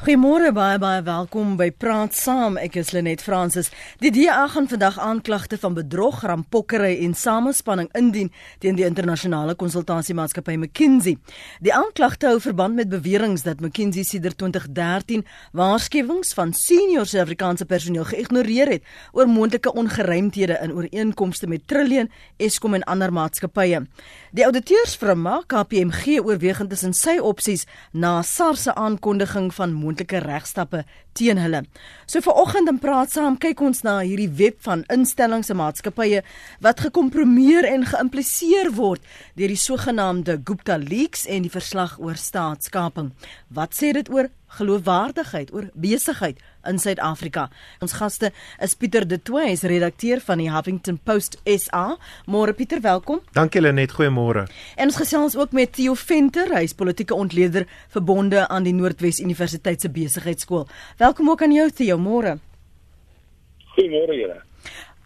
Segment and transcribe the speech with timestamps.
[0.00, 2.54] Goeiemôre baie baie welkom by Praat Saam.
[2.56, 3.66] Ek is Lenet Fransis.
[4.00, 8.30] Die DA gaan vandag aanklagte van bedrog, rampokkery en samespanning indien
[8.64, 11.18] teen die internasionale konsultasiemaatskappy McKinsey.
[11.60, 18.08] Die aanklagte hou verband met beweringe dat McKinsey sedert 2013 waarskuwings van senior Suid-Afrikaanse personeel
[18.08, 22.08] geïgnoreer het oor moontlike ongeruimthede in ooreenkomste met Trillion,
[22.40, 23.84] Eskom en ander maatskappye.
[24.32, 30.84] Die auditeursfirma KPMG oorweeg intussen sy opsies na SARS se aankondiging van moontlike regstappe
[31.18, 31.64] teen hulle.
[32.06, 36.22] So viroggend in praat saam kyk ons na hierdie web van instellings en maatskappye
[36.64, 39.02] wat gekompromieer en geïmpliseer word
[39.36, 43.12] deur die sogenaamde Gupta Leaks en die verslag oor staatskaping.
[43.50, 47.48] Wat sê dit oor geloofwaardigheid, oor besigheid in Suid-Afrika?
[47.84, 48.32] Ons gaste
[48.62, 51.96] is Pieter De Tooy, is redakteur van die Huffington Post SA.
[52.26, 53.22] Môre Pieter, welkom.
[53.36, 54.46] Dankie Lenet, goeiemôre.
[54.76, 59.22] En ons gesels ook met Theo Venter, hy is politieke ontleder verbonde aan die Noordwes
[59.24, 60.68] Universiteit se Besigheidsskool.
[61.00, 62.38] Welkom ook aan jou Theo, môre.
[63.74, 64.40] Goeiemôre julle.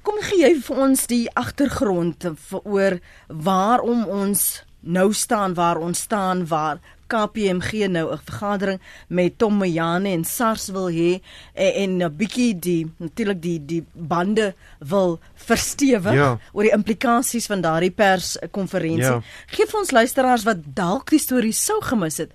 [0.04, 2.26] Kom gee jy vir ons die agtergrond
[2.60, 4.42] oor waarom ons
[4.84, 6.82] nou staan waar ons staan waar
[7.14, 11.20] KPMG nou 'n vergadering met Tom Mayane en SARS wil hê
[11.54, 16.38] en 'n bietjie die natuurlik die die bande wil verstewig ja.
[16.52, 19.20] oor die implikasies van daardie perskonferensie.
[19.20, 19.22] Ja.
[19.46, 22.30] Geef ons luisteraars wat dalk die storie sou gemis het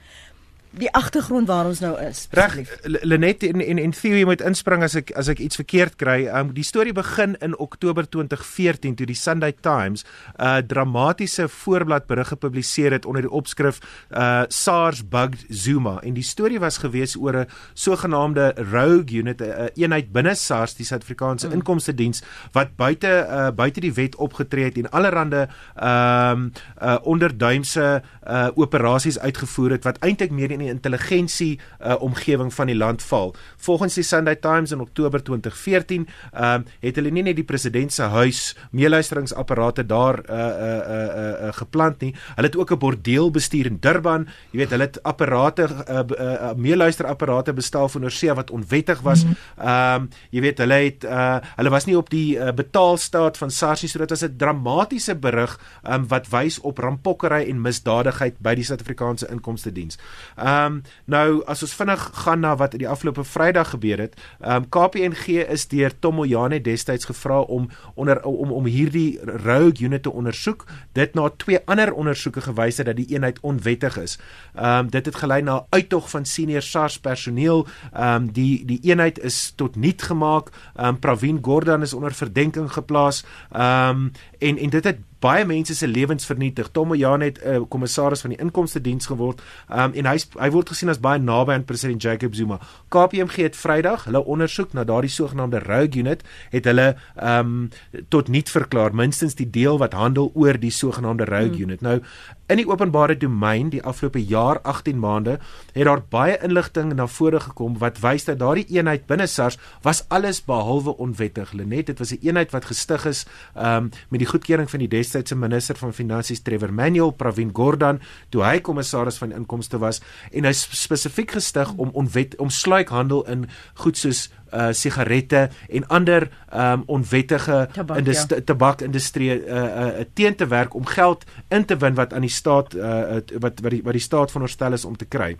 [0.78, 2.28] die agtergrond waar ons nou is.
[2.32, 6.28] Reg, Lenet en en en Theo moet inspring as ek as ek iets verkeerd kry.
[6.30, 10.06] Um die storie begin in Oktober 2014 toe die Sunday Times
[10.38, 13.80] 'n uh, dramatiese voorblad berig gepubliseer het onder die opskrif
[14.12, 19.44] uh SARS bugged Zuma en die storie was gewees oor 'n sogenaamde rogue unit 'n
[19.44, 21.54] uh, eenheid binne SARS die Suid-Afrikaanse mm.
[21.54, 25.48] Inkomste Diens wat buite uh buite die wet opgetree het en allerlei
[25.82, 32.52] um uh onderduimse uh operasies uitgevoer het wat eintlik meer in die intelligensie uh, omgewing
[32.54, 33.34] van die land val.
[33.58, 37.94] Volgens die Sunday Times in Oktober 2014, ehm uh, het hulle nie net die president
[37.94, 42.14] se huis meeluisteringsapparate daar uh uh uh, uh, uh geplant nie.
[42.36, 44.28] Hulle het ook 'n bordeel bestuur in Durban.
[44.52, 49.24] Jy weet, hulle het apparate uh, uh, uh meeluisterapparate bestel van oorsee wat onwettig was.
[49.58, 53.52] Ehm um, jy weet, hulle het uh hulle was nie op die uh, betaalstaat van
[53.52, 58.40] SARS nie, so dit was 'n dramatiese berig um, wat wys op rampokkery en misdadigheid
[58.40, 59.98] by die Suid-Afrikaanse Inkomste Diens.
[60.36, 64.16] Ehm Ehm um, nou as ons vinnig gaan na wat die afgelope Vrydag gebeur het,
[64.40, 69.84] ehm um, KPNG is deur Tom Moyane destyds gevra om onder om om hierdie rogue
[69.86, 70.66] unit te ondersoek.
[70.98, 74.18] Dit na twee ander ondersoeke gewys het dat die eenheid onwettig is.
[74.56, 77.68] Ehm um, dit het gelei na uittog van senior SARS personeel.
[77.94, 80.50] Ehm um, die die eenheid is tot niet gemaak.
[80.76, 83.26] Ehm um, Pravin Gordhan is onder verdenking geplaas.
[83.52, 86.70] Ehm um, en en dit het baie mense se lewens vernietig.
[86.72, 89.42] Tom Moyane het 'n uh, kommissaris van die inkomste diens geword.
[89.70, 92.60] Um en hy hy word gesien as baie naby aan president Jacob Zuma.
[92.88, 97.70] KPMG het Vrydag hulle ondersoek na daardie sogenaamde rogue unit het hulle um
[98.08, 101.62] tot niet verklaar, minstens die deel wat handel oor die sogenaamde rogue hmm.
[101.62, 101.82] unit.
[101.82, 102.02] Nou
[102.50, 105.38] in die openbare domein die afgelope jaar 18 maande
[105.74, 110.02] het daar baie inligting na vore gekom wat wys dat daardie eenheid binne SARS was
[110.10, 111.54] alles behalwe onwettig.
[111.54, 115.36] Lenet, dit was 'n eenheid wat gestig is um met die goedkeuring van die destydse
[115.36, 120.52] minister van finansies Trevor Manuel Pravin Gordhan toe hy kommissaris van inkomste was en hy
[120.52, 127.70] spesifiek gestig om onwet om sluikhandel in goed soos uh sigarette en ander um onwettige
[127.96, 128.44] industrie ja.
[128.44, 132.76] tabakindustrie uh, uh teen te werk om geld in te win wat aan die staat
[132.76, 135.34] uh wat wat die wat die staat veronderstel is om te kry.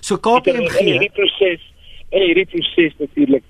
[0.00, 1.66] So KPMG in hierdie proses
[2.10, 3.44] in hierdie proses natuurlik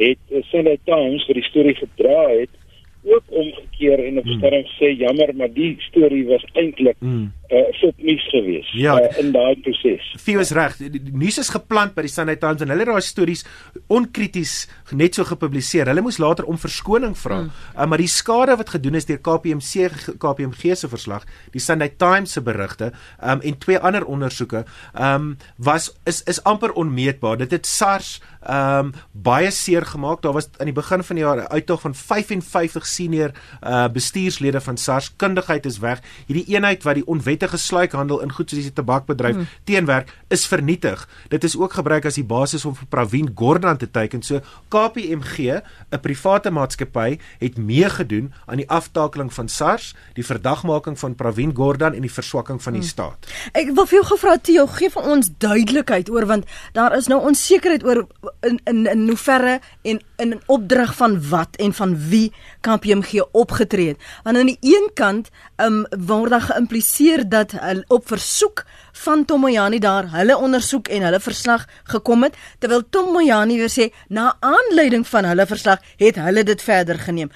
[0.00, 2.63] het uh, Sunday Times vir die storie gedra het
[3.04, 4.66] ook omgekeer en op mm.
[4.78, 9.32] sê jammer maar die storie was eintlik mm uh, sop nuus gewees ja, uh, in
[9.34, 10.04] daai proses.
[10.24, 10.76] Theo is reg.
[10.80, 13.44] Die, die nuus is geplant by die Sunday Times en hulle het daai stories
[13.92, 14.54] onkrities
[14.96, 15.88] net so gepubliseer.
[15.90, 17.42] Hulle moes later om verskoning vra.
[17.44, 17.52] Hmm.
[17.74, 22.34] Uh, maar die skade wat gedoen is deur KPMC KPMG se verslag, die Sunday Times
[22.36, 24.64] se berigte um, en twee ander ondersoeke,
[25.00, 27.38] um, was is is amper onmeetbaar.
[27.44, 28.18] Dit het SARS
[28.48, 30.22] um baie seer gemaak.
[30.22, 33.32] Daar was aan die begin van die jaar 'n uittog van 55 senior
[33.62, 35.12] uh bestuurslede van SARS.
[35.16, 36.00] Kundigheid is weg.
[36.26, 39.46] Hierdie eenheid wat die onwettige onwettige sluikhandel in goed soos die tabakbedryf hmm.
[39.64, 41.06] teenwerk is vernietig.
[41.30, 44.22] Dit is ook gebruik as die basis om vir Pravin Gordhan te teiken.
[44.22, 51.14] So KPMG, 'n private maatskappy, het meegedoen aan die aftakeling van SARS, die verdagmaking van
[51.14, 52.88] Pravin Gordhan en die verswakking van die hmm.
[52.88, 53.26] staat.
[53.52, 57.20] Ek wil vir jou gevra Theo, gee vir ons duidelikheid oor want daar is nou
[57.20, 58.06] onsekerheid oor
[58.40, 64.20] in in in hoeverre en in opdrag van wat en van wie KPMG opgetree het.
[64.22, 68.64] Want aan die een kant um, word daar geïmpliseer dat hulle op versoek
[69.04, 73.72] van Tom Moyani daar hulle ondersoek en hulle verslag gekom het terwyl Tom Moyani weer
[73.72, 77.30] sê na aanleiding van hulle verslag het hulle dit verder geneem.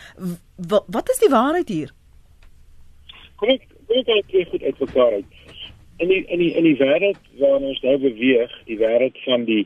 [0.57, 1.93] W wat is die waarheid hier?
[3.37, 5.35] Kom ek kom ek net goed uit mekaar uit.
[5.99, 9.65] In die in die in die wêreld waar ons nou beweeg, die wêreld van die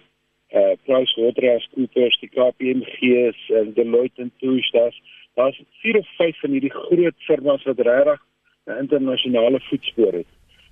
[0.52, 4.98] uh PricewaterhouseCoopers, die KPMG's en Deloitte en Touche, daar's
[5.34, 8.20] daar's vier of vyf van hierdie groot firmas wat regtig
[8.66, 10.30] 'n internasionale voetspoor het.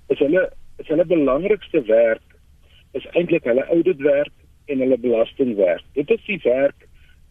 [0.09, 2.27] Is hulle is hulle belangrikste werk
[2.93, 4.33] is eintlik hulle auditwerk
[4.67, 5.85] en hulle belastingwerk.
[5.93, 6.87] Dit is die werk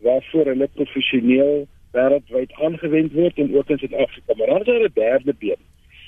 [0.06, 4.34] waarvoor hulle professioneel wêreldwyd aangewend word en ook in Suid-Afrika.
[4.38, 5.62] Maar dan is daar 'n derde been.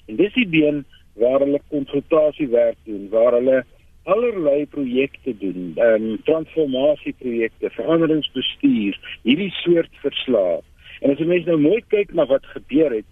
[0.08, 3.66] En dis die been waar hulle konsultasiewerk doen, waar hulle
[4.04, 10.62] allerlei projekte doen, ehm um, transformasieprojekte, veranderingsbestuur, hierdie soort verslae.
[11.02, 13.06] En as jy mens nou mooi kyk na wat gebeur het,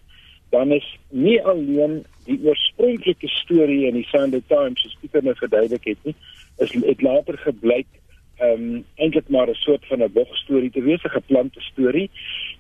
[0.50, 5.86] dan is nie alleen die oorspronklike storie in die Sunday Times, soos Pieter nou verduidelik
[5.86, 6.16] het nie,
[6.58, 7.88] is dit later gebleik
[8.40, 12.10] ehm um, eintlik maar 'n soort van 'n bogstorie te wees, 'n geplante storie.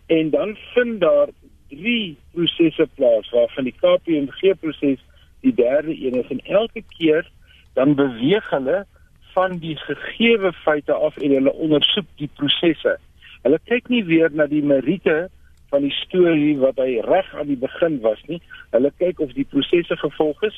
[0.08, 1.30] En dan vind daar
[1.70, 5.00] drie prosesse plaas waarvan die KPMG proses
[5.42, 7.32] die derde een is en elke keer
[7.74, 8.86] dan beweeg hulle
[9.34, 12.98] van die gegeewe feite af en hulle ondersoek die prosesse.
[13.44, 15.30] Hulle kyk nie weer na die meriete
[15.70, 18.42] van die storie wat hy reg aan die begin was nie.
[18.74, 20.58] Hulle kyk of die prosesse gevolg is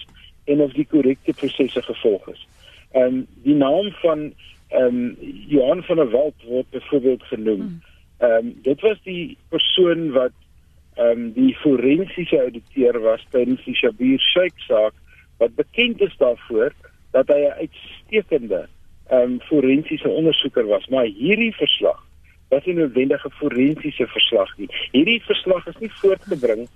[0.51, 2.45] en of die korrekte prosesse gevolg is.
[2.91, 4.31] Ehm um, die naam van
[4.71, 5.17] ehm um,
[5.51, 7.61] Johan van der Walt word byvoorbeeld genoem.
[7.61, 7.81] Hmm.
[8.17, 10.35] Ehm um, dit was die persoon wat
[10.95, 14.93] ehm um, die forensiese ouditeur was tydens die Shabir Sheikh saak
[15.37, 16.73] wat bekend is daarvoor
[17.11, 18.67] dat hy 'n uitstekende
[19.09, 21.99] ehm um, forensiese ondersoeker was, maar hierdie verslag
[22.49, 24.69] was nie noodwendige forensiese verslag nie.
[24.91, 26.67] Hierdie verslag is nie voortgebring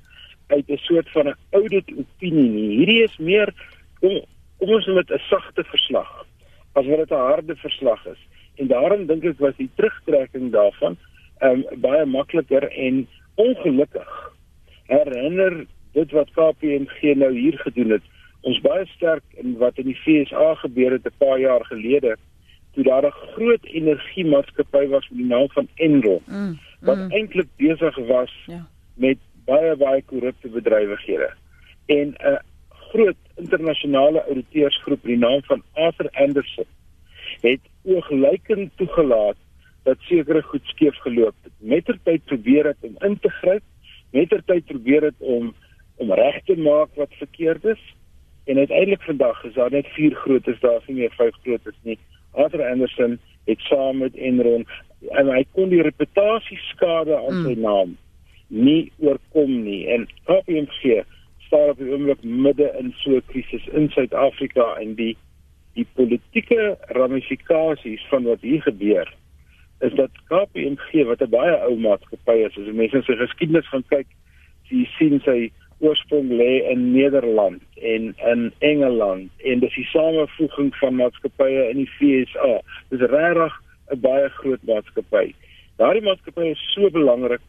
[0.48, 2.78] uit 'n soort van 'n audit opinie nie.
[2.78, 3.54] Hierdie is meer
[4.00, 4.22] kom,
[4.58, 6.26] kom ons met 'n sagte verslag
[6.74, 8.22] as wat dit 'n harde verslag is.
[8.56, 10.98] En daarom dink ek was die terugtrekking daarvan
[11.40, 14.32] ehm um, baie makliker en ongelukkig
[14.88, 18.04] herinner dit wat KPMG nou hier gedoen het
[18.46, 22.16] ons baie sterk in wat in die FSA gebeur het 'n paar jaar gelede
[22.74, 26.60] toe daar 'n groot energiemaatskappy was met die naam van Enron mm, mm.
[26.82, 28.68] wat eintlik besig was ja.
[28.96, 31.32] met baie baie korrupte bedrywighede
[31.86, 32.40] en 'n
[32.70, 36.66] groot internasionale ouditeursgroep met die naam van Arthur Andersen
[37.42, 39.38] het ooglykend toegelaat
[39.84, 41.54] dat sekere goed skeef geloop het.
[41.58, 43.64] Mettertyd probeer het om in te gryp,
[44.10, 45.54] mettertyd probeer het om
[45.96, 47.84] om reg te maak wat verkeerd is.
[48.46, 51.98] En uiteindelik vandag is daar net vier grootes, daar is nie meer vyf grootes nie.
[52.32, 54.66] Arthur Anderson het saam met Enron
[55.10, 57.62] en hy kon die reputasie skade aan sy mm.
[57.62, 57.98] naam
[58.48, 59.86] nie oorkom nie.
[59.90, 61.04] En KPMG
[61.48, 65.16] staan op die oomblik midde in so 'n krisis in Suid-Afrika en die
[65.76, 69.14] die politieke ramifikasies van wat hier gebeur
[69.80, 74.08] is dat KPMG wat 'n baie ou maatskappy is, as mense sy geskiedenis gaan kyk,
[74.70, 80.96] jy sien sy oorsprong lê in Nederland en in Engeland en dis die samevoeging van
[80.96, 82.62] maatskappye in die VSA.
[82.90, 83.54] Dis regtig
[83.92, 85.34] 'n baie groot maatskappy.
[85.78, 87.42] Daardie maatskappy is so belangrik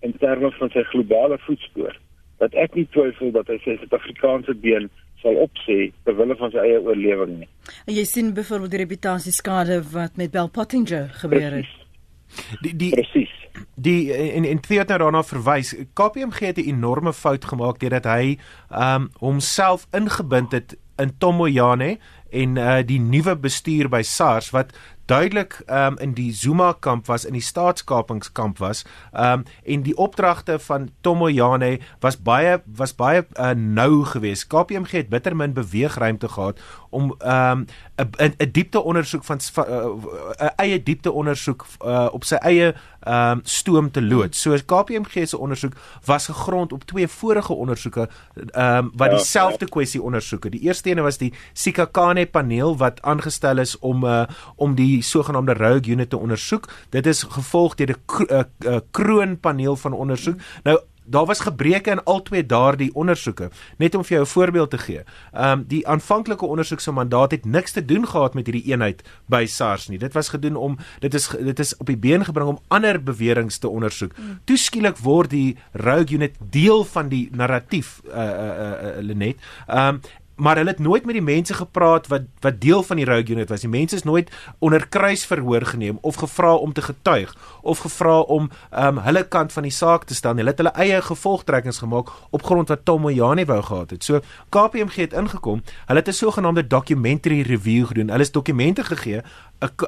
[0.00, 1.98] in terme van sy globale voetspoor
[2.38, 4.88] dat ek nie twyfel dat hy sy Suid-Afrikaanse been
[5.22, 7.48] sal opsê ter wille van sy eie oorlewing nie.
[7.86, 11.62] En jy sien byvoorbeeld die reputasieskade wat met Bell Pottinger gebeur het.
[11.62, 11.81] Precies.
[12.60, 13.30] Die die Presies.
[13.74, 15.74] Die en en Theo het nou daarna verwys.
[15.94, 18.38] KPMG het 'n enorme fout gemaak deurdat hy
[18.70, 21.98] um, homself ingebind het in Tomoyane
[22.30, 24.72] en uh, die nuwe bestuur by SARS wat
[25.10, 30.58] duidelik um, in die Zuma kamp was in die staatskapingskamp was um, en die opdragte
[30.62, 34.48] van Tomoyane was baie was baie uh, nou geweest.
[34.52, 36.60] KPMG het bitter min beweegruimte gehad
[36.92, 37.66] om 'n um,
[38.38, 39.62] 'n diepte ondersoek van 'n
[40.40, 42.74] uh, eie diepte ondersoek uh, op sy eie
[43.08, 44.40] um, stoom te loods.
[44.40, 45.72] So KPMG se ondersoek
[46.04, 49.70] was gegrond op twee vorige ondersoeke um, wat ja, dieselfde ja.
[49.70, 50.50] kwessie ondersoeke.
[50.50, 54.24] Die eerste een was die Sikakane paneel wat aangestel is om uh,
[54.56, 56.68] om die sogenaamde Rogue Unit te ondersoek.
[56.88, 60.36] Dit is gevolg deur 'n uh, uh, kroon paneel van ondersoek.
[60.62, 60.78] Nou
[61.12, 63.50] Daar was gebreke in al twee daardie ondersoeke.
[63.78, 65.02] Net om vir jou 'n voorbeeld te gee.
[65.32, 69.02] Ehm um, die aanvanklike ondersoek se mandaat het niks te doen gehad met hierdie eenheid
[69.26, 69.98] by SARS nie.
[69.98, 73.58] Dit was gedoen om dit is dit is op die been gebring om ander beweringe
[73.58, 74.16] te ondersoek.
[74.16, 74.40] Mm.
[74.44, 79.36] Toe skielik word die Rogue Unit deel van die narratief uh uh uh Lenet.
[79.66, 80.00] Ehm um,
[80.42, 83.48] maar hulle het nooit met die mense gepraat wat wat deel van die Rogue Unit
[83.48, 83.60] was.
[83.62, 88.50] Die mense is nooit onder kruisverhoor geneem of gevra om te getuig of gevra om
[88.70, 90.34] um hulle kant van die saak te stel.
[90.36, 94.04] Hulle het hulle eie gevolgtrekkings gemaak op grond wat Tom Moyane wou gehad het.
[94.04, 95.62] So KPMG het ingekom.
[95.86, 98.08] Hulle het 'n sogenaamde documentary review gedoen.
[98.08, 99.22] Hulle het dokumente gegee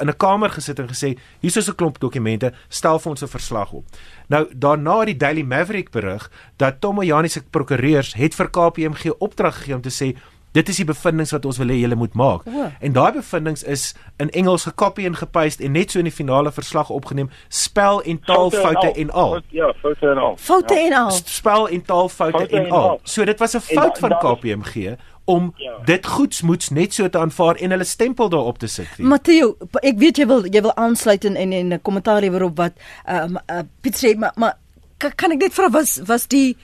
[0.01, 3.27] in 'n kamer gesit en gesê hier is 'n klomp dokumente, stel vir ons 'n
[3.29, 3.85] verslag op.
[4.29, 9.11] Nou daarna het die Daily Maverick berig dat Tom Moyane se prokureurs het vir KPMG
[9.19, 10.17] opdrag gegee om te sê
[10.55, 12.45] Dit is die bevindinge wat ons wil hê julle moet maak.
[12.47, 12.67] Oh.
[12.81, 13.89] En daai bevindinge is
[14.23, 18.21] in Engels gekopie en gepaste en net so in die finale verslag opgeneem, spel en
[18.23, 19.41] taalfoute en al.
[19.51, 20.37] Ja, foute en al.
[20.39, 20.87] Foute ja.
[20.87, 21.11] en al.
[21.11, 23.01] Spel en taalfoute en, en al.
[23.03, 24.95] So dit was 'n fout van KPMG
[25.25, 25.79] om ja.
[25.85, 28.99] dit goedsmoeds net so te aanvaar en hulle stempel daarop te sit.
[28.99, 32.73] Matteo, ek weet jy wil jy wil aansluit in en 'n kommentaar lewer op wat
[33.05, 34.59] ehm um, uh, Piet sê, maar maar
[34.99, 36.57] kan ek net vra was was die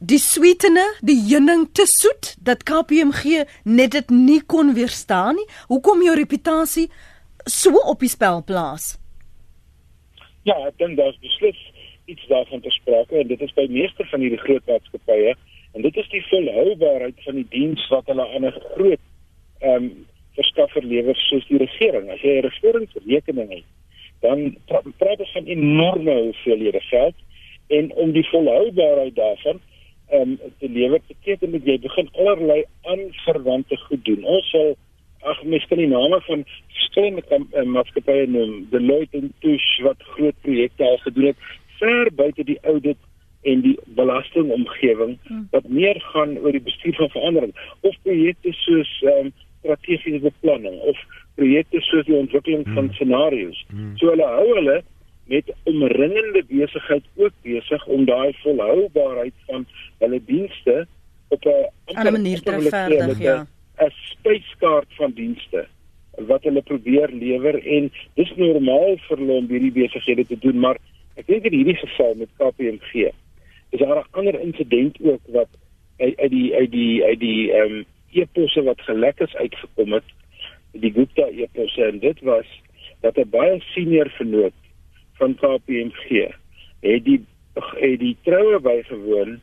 [0.00, 5.46] die sweetene, die heuning te soet dat KPMG net dit nie kon weerstaan nie.
[5.68, 6.88] Hoekom jou reputasie
[7.44, 8.96] so op die spel plaas?
[10.48, 11.58] Ja, ek dink daar's beslis
[12.08, 15.34] iets daarvan te sprake en dit is by meeste van hierdie groot maatskappye
[15.76, 19.04] en dit is die volhoubaarheid van die diens wat hulle aan 'n groot
[19.60, 19.90] ehm um,
[20.38, 22.08] verskaffer lewer soos die regering.
[22.10, 23.68] As jy 'n regeringsrekening het,
[24.20, 24.56] dan
[24.98, 27.14] praat ons van enorme hoeveelhede geld
[27.68, 29.60] en om die volhoubaarheid daarvan
[30.12, 34.24] um, te lewer beteken dat jy begin allerlei aanverwante goed doen.
[34.24, 34.76] Ons sal
[35.28, 40.84] ag miskien die name van verskillende uh, maatskappye noem, Deloitte en Touche wat groot projekte
[40.84, 41.48] al gedoen het
[41.80, 42.98] ver buite die audit
[43.42, 45.46] en die belastingomgewing hmm.
[45.50, 50.98] wat meer gaan oor die bestuur van verandering of projekte soos um, strategiese beplanning of
[51.40, 52.74] projekte soos die ontwikkeling hmm.
[52.74, 53.64] van scenario's.
[53.72, 53.94] Hmm.
[54.00, 54.80] So hulle hou hulle
[55.30, 59.66] met omringende besigheid ook besig om daai volhoubaarheid van
[59.98, 60.86] hulle dienste
[61.28, 63.46] op 'n ander manier te vervaardig, ja.
[63.78, 65.66] 'n spyskaart van dienste
[66.30, 70.78] wat hulle probeer lewer en dis normaal vir hulle om hierdie besighede te doen, maar
[71.14, 73.10] ek dink in hierdie geval met KPMG
[73.70, 75.48] is daar 'n ander insident ook wat
[75.98, 80.08] uit uit die uit die uit die ehm um, e-posse wat gelek is uitgekom het,
[80.72, 82.46] die Gupta e-posse en dit was
[83.00, 84.52] dat 'n baie senior vernoot
[85.20, 86.30] van KPMG
[86.80, 87.20] het die
[87.60, 89.38] het die troue bygewoon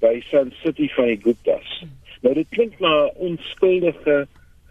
[0.00, 1.72] by Sun City van die Guptas.
[2.22, 4.26] Nou dit klink maar onskuldige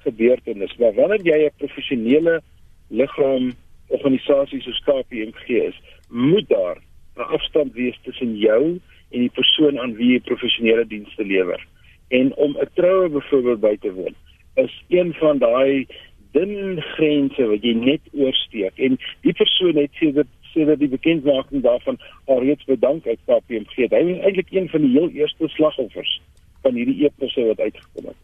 [0.06, 2.42] gebeurtenis, maar wanneer jy 'n professionele
[2.90, 3.54] liggaam
[3.88, 5.78] organisasie soos KPMG is,
[6.10, 6.78] moet daar
[7.18, 8.80] 'n afstand wees tussen jou
[9.12, 11.68] en die persoon aan wie jy professionele dienste lewer.
[12.08, 14.16] En om 'n troue byvoorbeeld by te woon,
[14.56, 15.88] is een van daai
[16.32, 22.02] dun grense wat jy net oorsteek en die persoon het sedert sedert die bekendmaking daarvan
[22.26, 23.88] alreeds bedank uit KPMG.
[23.94, 26.18] Hy is eintlik een van die heel eerste slagoffers
[26.66, 28.20] van hierdie eposse wat uitgekom het.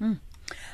[0.00, 0.18] Hmm.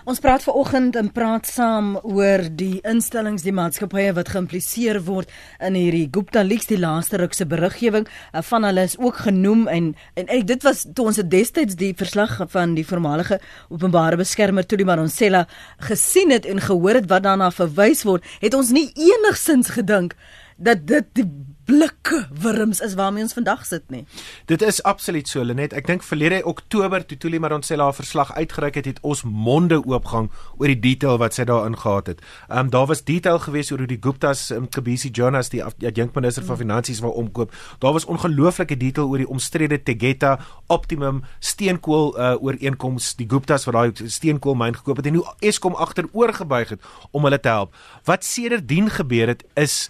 [0.06, 5.32] Ons praat vanoggend en praat saam oor die instellings die maatskappye wat geïmpliseer word
[5.66, 9.66] in hierdie Gupta Leaks die laaste ruk se beriggewing uh, van hulle is ook genoem
[9.66, 14.68] en en ek, dit was toe ons destyds die verslag van die voormalige openbare beskermer
[14.70, 15.42] Tuli Maronsela
[15.90, 20.14] gesien het en gehoor het wat daarna verwys word het ons nie enigsins gedink
[20.56, 21.28] dat dit die
[21.66, 24.04] blikke wurms is waarmee ons vandag sit nie.
[24.46, 25.74] Dit is absoluut so Lenet.
[25.74, 30.30] Ek dink verlede Oktober toe Tuli Maronsela haar verslag uitgereik het, het ons monde oopgang
[30.60, 32.22] oor die detail wat sy daarin gehad het.
[32.46, 36.46] Ehm um, daar was detail gewees oor hoe die Guptas um, Kebisi Jonas die adjunkminister
[36.46, 37.54] van finansies wou omkoop.
[37.82, 43.74] Daar was ongelooflike detail oor die omstrede Tegeta Optimum steenkool uh, ooreenkoms die Guptas wat
[43.74, 47.74] daai steenkoolmyn gekoop het en hoe Eskom agteroor gebuig het om hulle te help.
[48.04, 49.88] Wat sedertdien gebeur het is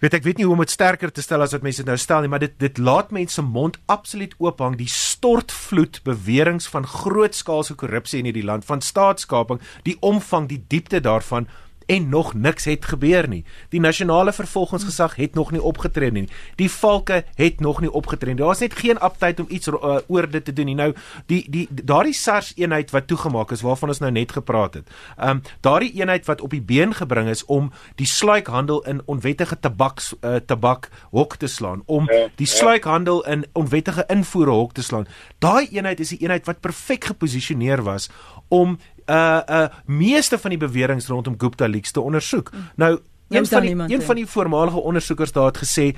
[0.00, 2.24] weet ek weet nie hoe om dit sterker te stel as wat mense nou stel
[2.24, 4.78] nie, maar dit dit laat mense mond absoluut oop hang.
[4.80, 11.02] Die stortvloed beweringe van grootskaalse korrupsie in hierdie land van staatskaping, die omvang, die diepte
[11.04, 11.48] daarvan
[11.90, 13.44] en nog niks het gebeur nie.
[13.68, 16.28] Die nasionale vervolgingsgesag het nog nie opgetree nie.
[16.56, 18.42] Die valke het nog nie opgetree nie.
[18.42, 20.76] Daar's net geen aptyd om iets uh, oor dit te doen nie.
[20.78, 20.92] Nou
[21.26, 24.94] die die daardie SARS eenheid wat toegemaak is waarvan ons nou net gepraat het.
[25.16, 29.58] Ehm um, daardie eenheid wat op die been gebring is om die sluikhandel in onwettige
[29.60, 32.52] tabaks uh, tabak hok te slaan, om ja, die ja.
[32.52, 35.06] sluikhandel in onwettige invoere hok te slaan.
[35.38, 38.10] Daai eenheid is 'n eenheid wat perfek geposisioneer was
[38.48, 38.78] om
[39.10, 42.52] uh uh meeste van die beweringe rondom Gupta leaks te ondersoek.
[42.52, 42.70] Mm.
[42.76, 42.98] Nou
[43.28, 45.96] een van die, een van die voormalige ondersoekers daar het gesê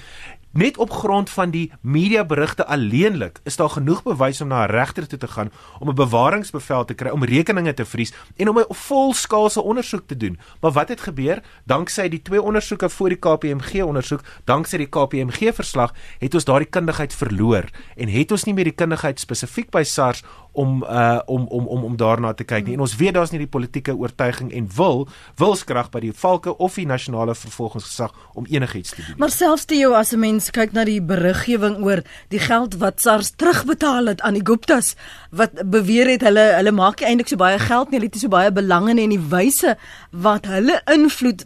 [0.52, 5.06] net op grond van die mediaberigte alleenlik is daar genoeg bewys om na 'n regter
[5.06, 8.64] toe te gaan om 'n bewaringsbevel te kry om rekeninge te vries en om 'n
[8.68, 10.38] volskaalse ondersoek te doen.
[10.60, 11.42] Maar wat het gebeur?
[11.64, 16.68] Danksy die twee ondersoeke voor die KPMG ondersoek, danksy die KPMG verslag, het ons daardie
[16.68, 17.64] kundigheid verloor
[17.96, 20.22] en het ons nie meer die kundigheid spesifiek by SARS
[20.52, 22.74] om uh om om om om daarna te kyk nie.
[22.74, 25.08] En ons weet daar's nie die politieke oortuiging en wil
[25.40, 29.16] wilskrag by die valke of die nasionale vervolgingsgesag om enigiets te doen.
[29.18, 33.00] Maar selfs te jou as 'n mens kyk na die beriggewing oor die geld wat
[33.00, 34.94] SARS terugbetaal het aan die Guptas
[35.30, 38.28] wat beweer het hulle hulle maak nie eintlik so baie geld nie, hulle het so
[38.28, 39.76] baie belang in en die wyse
[40.10, 41.44] wat hulle invloed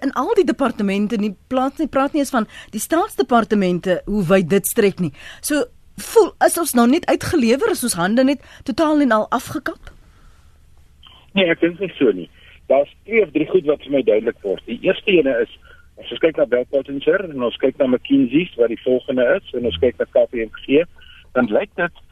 [0.00, 4.48] in al die departemente nie plaas nie praat nie eens van die staatsdepartemente hoe wyd
[4.50, 5.12] dit strek nie.
[5.40, 5.64] So
[6.02, 9.92] voel is ons nou net uitgelewer is ons hande net totaal en al afgekap?
[11.36, 12.28] Nee, ek dink nie so nie.
[12.68, 14.64] Daar's twee of drie goed wat vir my duidelik word.
[14.66, 15.52] Die eerste ene is
[15.98, 19.54] as ons kyk na Bell Potential en ons kyk na McKinsey wat die volgende is
[19.56, 20.84] en ons kyk na KPMG,
[21.34, 22.04] dan lyk dit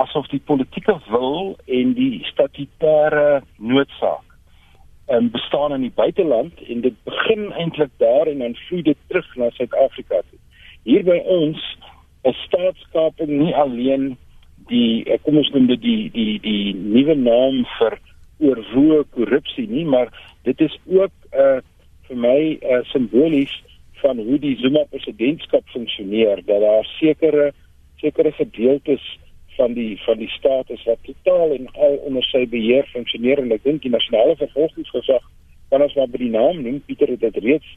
[0.00, 4.34] asof die politieke wil en die statutêre noodsaak
[5.12, 9.28] en bestaan in die buiteland en dit begin eintlik daar en dan vloei dit terug
[9.36, 10.40] na Suid-Afrika toe.
[10.88, 11.60] Hier by ons
[12.24, 14.16] 'n staatskaping nie alleen
[14.68, 17.98] die eh, kom ons noem dit die die die nuwe naam vir
[18.38, 20.08] oorwoe korrupsie nie, maar
[20.42, 21.60] dit is ook 'n uh, eh,
[22.08, 23.52] vir my uh, simbolies
[24.02, 27.52] van hoe die Zuma presidentskap funksioneer dat daar sekere
[27.96, 29.04] sekere gedeeltes
[29.56, 33.52] van die van die staat is wat totaal en al onder sy beheer funksioneer en
[33.52, 35.24] ek dink die nasionale vervolgingsgesag
[35.70, 37.70] kan ons maar by die naam noem Pieter het dit reeds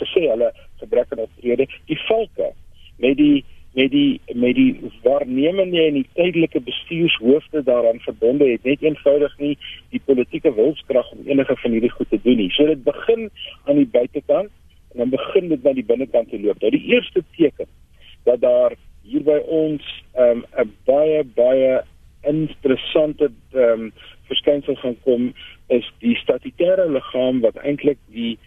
[0.00, 1.66] gesê hulle gebrek aan optrede.
[1.86, 2.52] Die valke
[2.96, 3.44] met die
[3.78, 9.54] met die met die waarnemende en die tydelike bestuurshoofde daaraan verbonde het net eenvoudig nie
[9.94, 12.50] die politieke wilskrag om enige van hierdie goed te doen nie.
[12.56, 13.28] So dit begin
[13.64, 14.50] aan die buitekant
[14.92, 16.58] en dan begin dit na die binnekant te loop.
[16.60, 17.70] Nou die eerste teken
[18.24, 18.74] dat daar
[19.06, 21.82] hier by ons ehm, 'n um, baie baie
[22.22, 23.92] interessante ehm um,
[24.28, 25.32] verskynsel gaan kom
[25.66, 28.38] is die statutêre liggaam wat eintlik die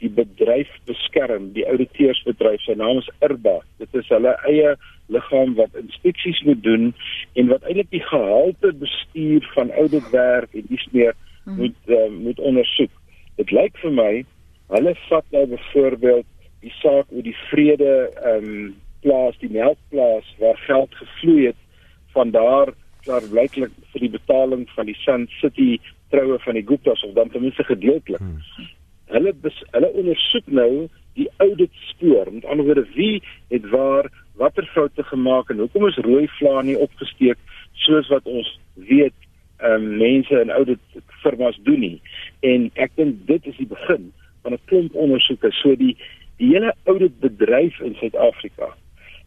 [0.00, 2.62] die bedryf beskerm, die ouditeursbedryf.
[2.64, 3.58] Sy naam is IRBA.
[3.82, 4.74] Dit is hulle eie
[5.12, 6.90] liggaam wat inspeksies moet doen
[7.38, 11.56] en wat eintlik die gehalte bestuur van ouditwerk en dis meer hmm.
[11.58, 12.92] moet uh, moet ondersoek.
[13.40, 14.12] Dit lyk vir my
[14.70, 16.28] hulle vat nou byvoorbeeld
[16.62, 17.90] die saak oor die vrede
[18.20, 21.60] ehm um, plaas, die melkplaas waar geld gevloei het
[22.12, 22.68] van daar
[23.06, 25.78] klaar blyklik vir die betaling van die Sun City
[26.12, 28.20] troue van die Guptas of dan ten minste gedeeltelik.
[28.20, 28.68] Hmm
[29.14, 30.88] hulle bes, hulle ondersoek nou
[31.18, 32.32] die audit spoor.
[32.32, 36.78] Met ander woorde, wie het waar watter foute gemaak en hoekom is rooi vlae nie
[36.78, 37.38] opgesteek
[37.84, 39.16] soos wat ons weet
[39.64, 41.98] um, mense in audit firmas doen nie.
[42.46, 45.52] En ek dink dit is die begin van 'n klomp ondersoeke.
[45.62, 45.96] So die
[46.40, 48.72] die hele audit bedryf in Suid-Afrika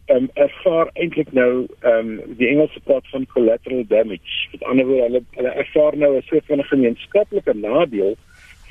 [0.06, 4.48] ehm um, ervaar eintlik nou ehm um, die Engelse praat van collateral damage.
[4.52, 8.16] Met ander woorde, hulle hulle ervaar nou 'n soort van gemeenskaplike nadeel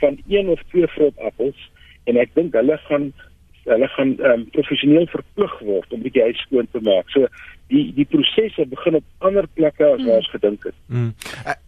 [0.04, 1.70] van een of twee vrot appels
[2.12, 3.12] en ek dink hulle gaan
[3.64, 7.08] hulle gaan um, professioneel verplig word om die huis skoon te maak.
[7.16, 7.30] So
[7.72, 10.76] die die prosesse begin op ander plekke as waar ons gedink het.
[10.88, 11.14] Mm.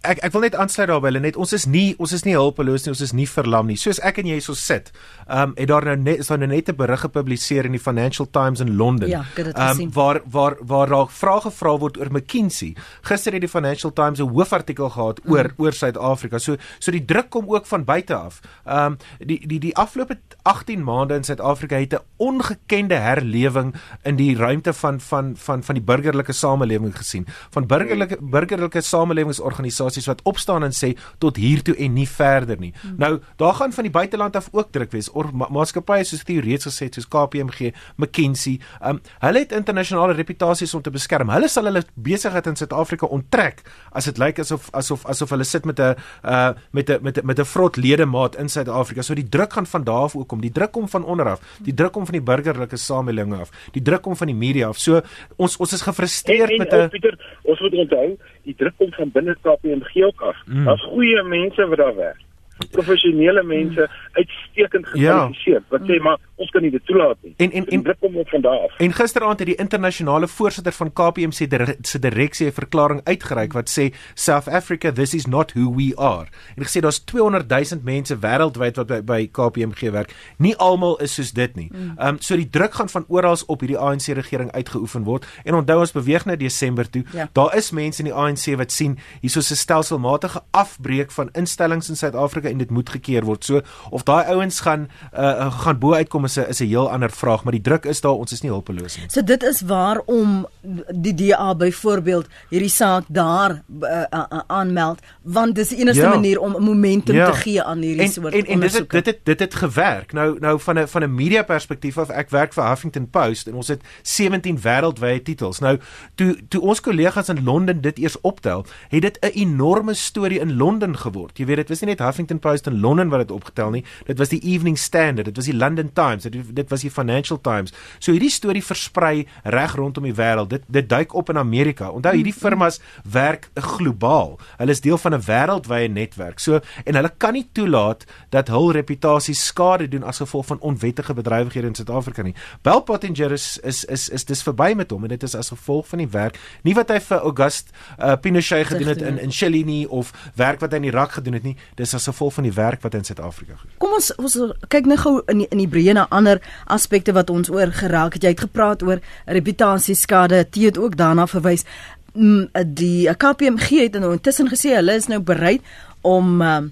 [0.04, 2.86] Ek ek wil net aansluit daarby hulle net ons is nie ons is nie hulpeloos
[2.86, 3.78] nie ons is nie verlam nie.
[3.80, 4.92] Soos ek en jy so sit.
[5.26, 7.82] Ehm um, het daar nou net is daar nou net 'n berig gepubliseer in die
[7.82, 9.10] Financial Times in Londen.
[9.10, 12.76] Ja, ehm um, waar waar waar daar vrae gevra word oor McKinsey.
[13.02, 15.64] Gister het die Financial Times 'n hoofartikel gehad oor mm.
[15.64, 16.38] oor Suid-Afrika.
[16.38, 18.42] So so die druk kom ook van buite af.
[18.66, 24.16] Ehm um, die die die afgelope 18 maande in Suid-Afrika het 'n ongekende herlewing in
[24.16, 30.22] die ruimte van van van van die burgerlike samelewing gesien van burgerlike burgerlike samelewingsorganisasies wat
[30.24, 30.94] opstaan en sê
[31.24, 32.74] tot hier toe en nie verder nie.
[32.82, 32.96] Hmm.
[32.98, 36.40] Nou daar gaan van die buiteland af ook druk wees oor ma maatskappye soos die
[36.42, 38.60] reeds gesê soos KPMG, McKinsey.
[38.82, 41.30] Um hulle het internasionale reputasies om te beskerm.
[41.34, 45.66] Hulle sal hulle besigheid in Suid-Afrika onttrek as dit lyk asof asof asof hulle sit
[45.66, 49.02] met 'n uh met 'n met 'n met 'n vrot ledemaat in Suid-Afrika.
[49.02, 50.42] So die druk gaan van daar af ook kom.
[50.42, 51.40] Die druk kom van onder af.
[51.62, 53.50] Die druk kom van die burgerlike samelewing af.
[53.72, 54.78] Die druk kom van die media af.
[54.78, 55.02] So
[55.36, 59.36] ons ons is gefrustreerd met 'n Pieter, ons moet onthou, die druk kom van binne
[59.42, 60.38] KPMG ook af.
[60.46, 60.66] Mm.
[60.66, 62.25] Daar's goeie mense wat daar werk
[62.72, 64.12] professionele mense mm.
[64.12, 65.68] uitstekend gekwalifiseer ja.
[65.70, 67.34] wat sê maar ons kan nie dit toelaat nie.
[67.38, 68.74] En en en dit kom op van daar af.
[68.84, 71.48] En gisteraand het die internasionale voorsitter van KPMG
[71.82, 76.28] se direksie 'n verklaring uitgereik wat sê South Africa this is not who we are.
[76.56, 80.16] En gesê daar's 200 000 mense wêreldwyd wat by, by KPMG werk.
[80.38, 81.70] Nie almal is soos dit nie.
[81.72, 81.94] Mm.
[81.98, 85.26] Ehm um, so die druk gaan van oral op hierdie ANC regering uitgeoefen word.
[85.44, 87.04] En onthou ons beweeg nou Desember toe.
[87.12, 87.30] Ja.
[87.32, 91.96] Daar is mense in die ANC wat sien hierso 'n stelselmatige afbreek van instellings in
[91.96, 93.44] Suid-Afrika en dit moet gekeer word.
[93.46, 97.12] So of daai ouens gaan uh, gaan bo uitkom is 'n is 'n heel ander
[97.12, 99.06] vraag, maar die druk is daar, ons is nie hulpeloos nie.
[99.10, 100.48] So dit is waarom
[100.96, 106.10] die DA byvoorbeeld hierdie saak daar uh, uh, aanmeld, want dis die enigste ja.
[106.10, 107.30] manier om momentum ja.
[107.32, 110.14] te gee aan hierdie en, soort en, en dit het, dit het dit het gewerk.
[110.14, 113.54] Nou nou van 'n van 'n media perspektief af, ek werk vir Huffington Post en
[113.54, 115.60] ons het 17 wêreldwye titels.
[115.60, 115.80] Nou
[116.16, 120.58] toe toe ons kollegas in Londen dit eers optel, het dit 'n enorme storie in
[120.58, 121.38] Londen geword.
[121.38, 124.18] Jy weet dit was nie net Huffington Post in Londen wat dit opgetel nie, dit
[124.18, 127.74] was die Evening Standard, dit was die London Times, dit, dit was die Financial Times.
[128.00, 130.50] So hierdie storie versprei reg rondom die wêreld.
[130.56, 131.90] Dit dit duik op in Amerika.
[131.92, 132.80] Onthou hierdie firmas
[133.12, 134.36] werk globaal.
[134.58, 136.40] Hulle is deel van 'n wêreldwye netwerk.
[136.40, 141.14] So en hulle kan nie toelaat dat hul reputasie skade doen as gevolg van onwettige
[141.14, 142.36] bedrywighede in Suid-Afrika nie.
[142.62, 145.88] Bell Pottinger is is is is dis verby met hom en dit is as gevolg
[145.88, 149.64] van die werk nie wat hy vir August uh, Pinochet gedoen het in in Chili
[149.64, 151.56] nie of werk wat hy in Irak gedoen het nie.
[151.76, 153.80] Dis as gevolg van die werk wat hy in Suid-Afrika gedoen het.
[153.80, 154.38] Kom ons ons
[154.68, 158.18] kyk nou gou in die, in die breë na ander aspekte wat ons oor geraak
[158.18, 158.24] het.
[158.24, 160.45] Jy het gepraat oor reputasieskade.
[160.54, 161.66] Jy het ook daarna verwys
[162.14, 165.62] mm, die KPMG het nou intussen gesê hulle is nou bereid
[166.02, 166.72] om um,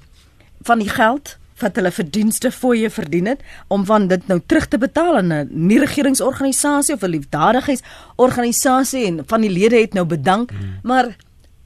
[0.63, 4.77] van die geld wat hulle verdienste fooie verdien het om van dit nou terug te
[4.77, 10.51] betaal aan 'n nie regeringsorganisasie of 'n liefdadigheidsorganisasie en van die lede het nou bedank
[10.51, 10.79] hmm.
[10.83, 11.15] maar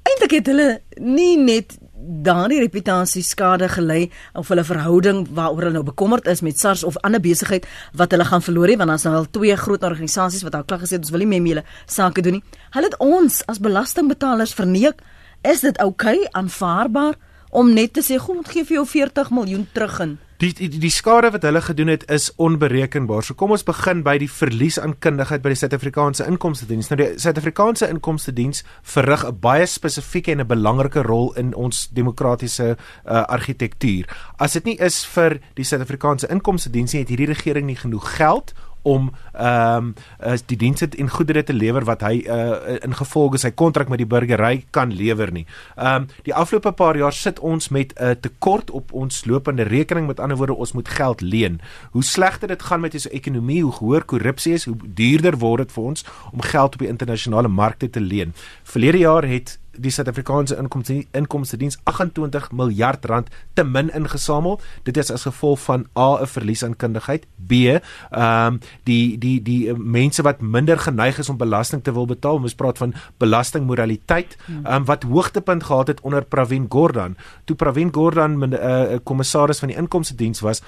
[0.04, 5.84] eintlik het hulle nie net daardie reputasie skade gelei of hulle verhouding waaroor hulle nou
[5.84, 9.16] bekommerd is met SARS of ander besigheid wat hulle gaan verloor het want daar's nou
[9.16, 11.66] al twee groot organisasies wat al klaar gesê het ons wil nie meer mee hulle
[11.86, 12.44] sake doen nie.
[12.72, 15.02] Hulle het ons as belastingbetalers verneek.
[15.44, 17.16] Is dit oukei okay, aanvaarbaar?
[17.50, 20.70] om net te sê, "Kom, ons gee vir jou 40 miljoen terug in." Die, die
[20.70, 23.24] die skade wat hulle gedoen het is onberekenbaar.
[23.26, 26.92] So kom ons begin by die verlies aan kundigheid by die Suid-Afrikaanse Inkomste Diens.
[26.92, 31.90] Nou die Suid-Afrikaanse Inkomste Diens verrig 'n baie spesifieke en 'n belangrike rol in ons
[31.90, 34.06] demokratiese uh, argitektuur.
[34.38, 38.16] As dit nie is vir die Suid-Afrikaanse Inkomste Diens nie, het hierdie regering nie genoeg
[38.18, 38.54] geld
[38.88, 43.52] om ehm um, die dienste en goedere te lewer wat hy uh, in gevolge sy
[43.52, 45.46] kontrak met die burgery kan lewer nie.
[45.76, 49.64] Ehm um, die afgelope paar jaar sit ons met 'n uh, tekort op ons lopende
[49.64, 51.60] rekening met ander woorde ons moet geld leen.
[51.92, 55.72] Hoe slegter dit gaan met ons ekonomie, hoe hoër korrupsie is, hoe duurder word dit
[55.72, 58.34] vir ons om geld op die internasionale markte te leen.
[58.64, 64.60] Verlede jaar het die Suid-Afrikaanse inkomste inkomste diens 28 miljard rand te min ingesamel.
[64.84, 69.42] Dit is as gevolg van A 'n verlies aan kundigheid, B ehm um, die die
[69.42, 72.36] die uh, mense wat minder geneig is om belasting te wil betaal.
[72.42, 74.66] Ons praat van belastingmoraliteit hmm.
[74.66, 77.18] ehm um, wat hoogtepunt gehad het onder Pravin Gordhan.
[77.46, 80.62] Toe Pravin Gordhan 'n uh, kommissaris van die inkomste diens was,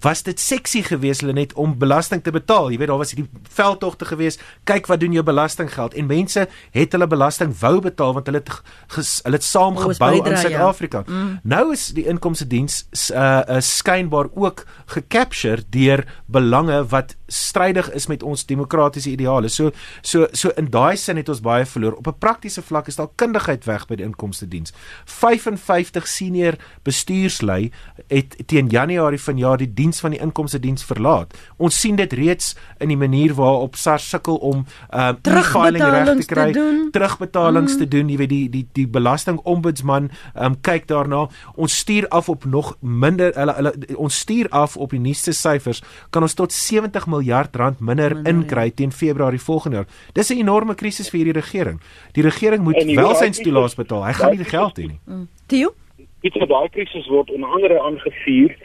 [0.00, 2.70] was dit seksie geweest hulle net om belasting te betaal.
[2.70, 4.42] Jy weet daar was hierdie veldtogte geweest.
[4.68, 8.52] Kyk wat doen jou belastinggeld en mense het hulle belasting wou betaal want hulle het
[8.94, 10.42] ges, hulle het saam gebou in ja.
[10.44, 11.02] Suid-Afrika.
[11.06, 11.12] Ja.
[11.12, 11.38] Mm.
[11.42, 18.06] Nou is die inkomste diens uh, uh skynbaar ook gecapture deur belange wat strydig is
[18.06, 19.48] met ons demokratiese ideale.
[19.48, 19.70] So
[20.02, 21.98] so so in daai sin het ons baie verloor.
[22.00, 24.72] Op 'n praktiese vlak is daar kundigheid weg by die inkomste diens.
[25.04, 27.70] 55 senior bestuurslui
[28.08, 31.34] het teen Januarie vanjaar die diens van die inkomste diens verlaat.
[31.56, 36.26] Ons sien dit reeds in die manier waarop SARS sukkel om uh terugfiling reg te
[36.26, 36.52] kry,
[36.90, 37.78] terugbetalings mm.
[37.78, 38.08] te doen.
[38.08, 41.28] Jy weet die die die belastingombudsman um kyk daarna.
[41.54, 45.82] Ons stuur af op nog minder hulle hulle ons stuur af op die nuutste syfers
[46.10, 48.76] kan ons tot 70 miljard rand minder, minder inkry ja.
[48.80, 49.90] teen Februarie volgende jaar.
[50.14, 51.80] Dis 'n enorme krisis vir hierdie regering.
[52.12, 54.06] Die regering moet welsynstoelaas betaal.
[54.06, 55.00] Hy gaan nie die geld hê nie.
[55.06, 55.28] Mm.
[55.46, 55.74] Tio?
[56.22, 58.56] Dit is 'n baie krisis word onder andere aangevuur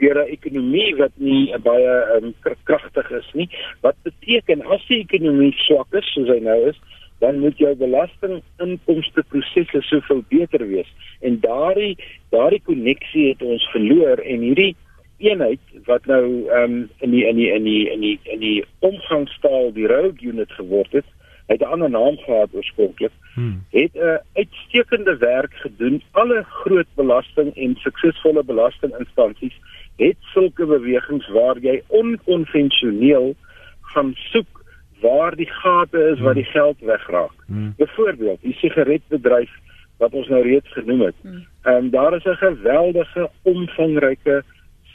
[0.00, 3.48] deur 'n ekonomie wat nie baie um, kragtig is nie.
[3.80, 6.78] Wat beteken as die ekonomie swak is soos hy nou is,
[7.20, 10.88] dan moet jou belastinginkomste prosesse soveel beter wees.
[11.20, 11.96] En daardie
[12.30, 14.74] daardie koneksie het ons verloor en hierdie
[15.20, 19.72] eenheid wat nou um, in die in die in die in die in die omgangstaal
[19.72, 21.08] die rogue unit geword het,
[21.46, 23.12] het 'n ander naam gehad oorspronklik.
[23.34, 23.64] Hmm.
[23.70, 26.02] Het 'n uitstekende werk gedoen.
[26.10, 29.56] Alle groot belasting en suksesvolle belastinginstansies
[29.96, 33.34] het sulke bewegings waar jy onkonvensioneel
[33.80, 34.64] gaan soek
[35.00, 36.52] waar die gate is waar die hmm.
[36.52, 37.36] geld wegraak.
[37.46, 37.74] Hmm.
[37.76, 39.50] Byvoorbeeld, die sigaretbedryf
[39.96, 41.14] wat ons nou reeds genoem het.
[41.20, 41.46] Hmm.
[41.62, 44.44] Ehm um, daar is 'n geweldige omvangryke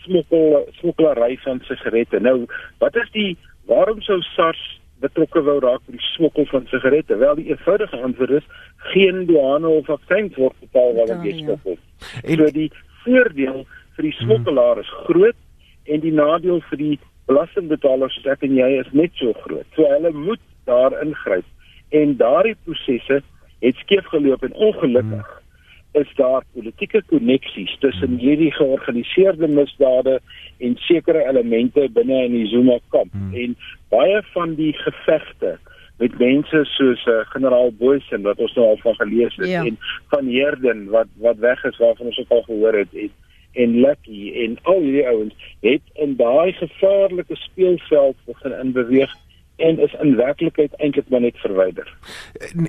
[0.06, 2.20] smokkel smokkelery van sigarette.
[2.24, 2.46] Nou,
[2.84, 3.36] wat is die
[3.70, 4.62] waarom sou SARS
[5.04, 7.18] betrokke wou raak by die smokkel van sigarette?
[7.22, 8.48] Wel, die eenvoudige antwoord is
[8.91, 11.80] geen douane of aksies word betaal wanneer jy smokkel.
[12.24, 12.70] En so die
[13.04, 13.65] voordeel
[13.96, 15.41] vir die smokkelaar is groot
[15.86, 16.96] en die nadeel vir die
[17.30, 19.68] belastingbetalers soos ek en jy is net so groot.
[19.78, 21.46] So hulle moet daar ingryp
[21.96, 23.22] en daardie prosesse
[23.62, 25.41] het skeef geloop en ongelukkig
[26.01, 30.19] is daar politieke koneksies tussen hierdie georganiseerde misdade
[30.58, 33.34] en sekere elemente binne in die Zuma kamp hmm.
[33.34, 33.55] en
[33.93, 35.58] baie van die gevegte
[35.97, 39.63] met mense soos uh, generaal Boysen wat ons nou al van gelees het ja.
[39.63, 39.77] en
[40.13, 43.13] van Herden wat wat weg is waarvan ons ook al gehoor het en
[43.55, 49.13] en Lucky en al hierdie ouens het in daai gevaarlike speelveld begin inbeweeg
[49.56, 51.88] en is in werklikheid eintlik maar net verwyder.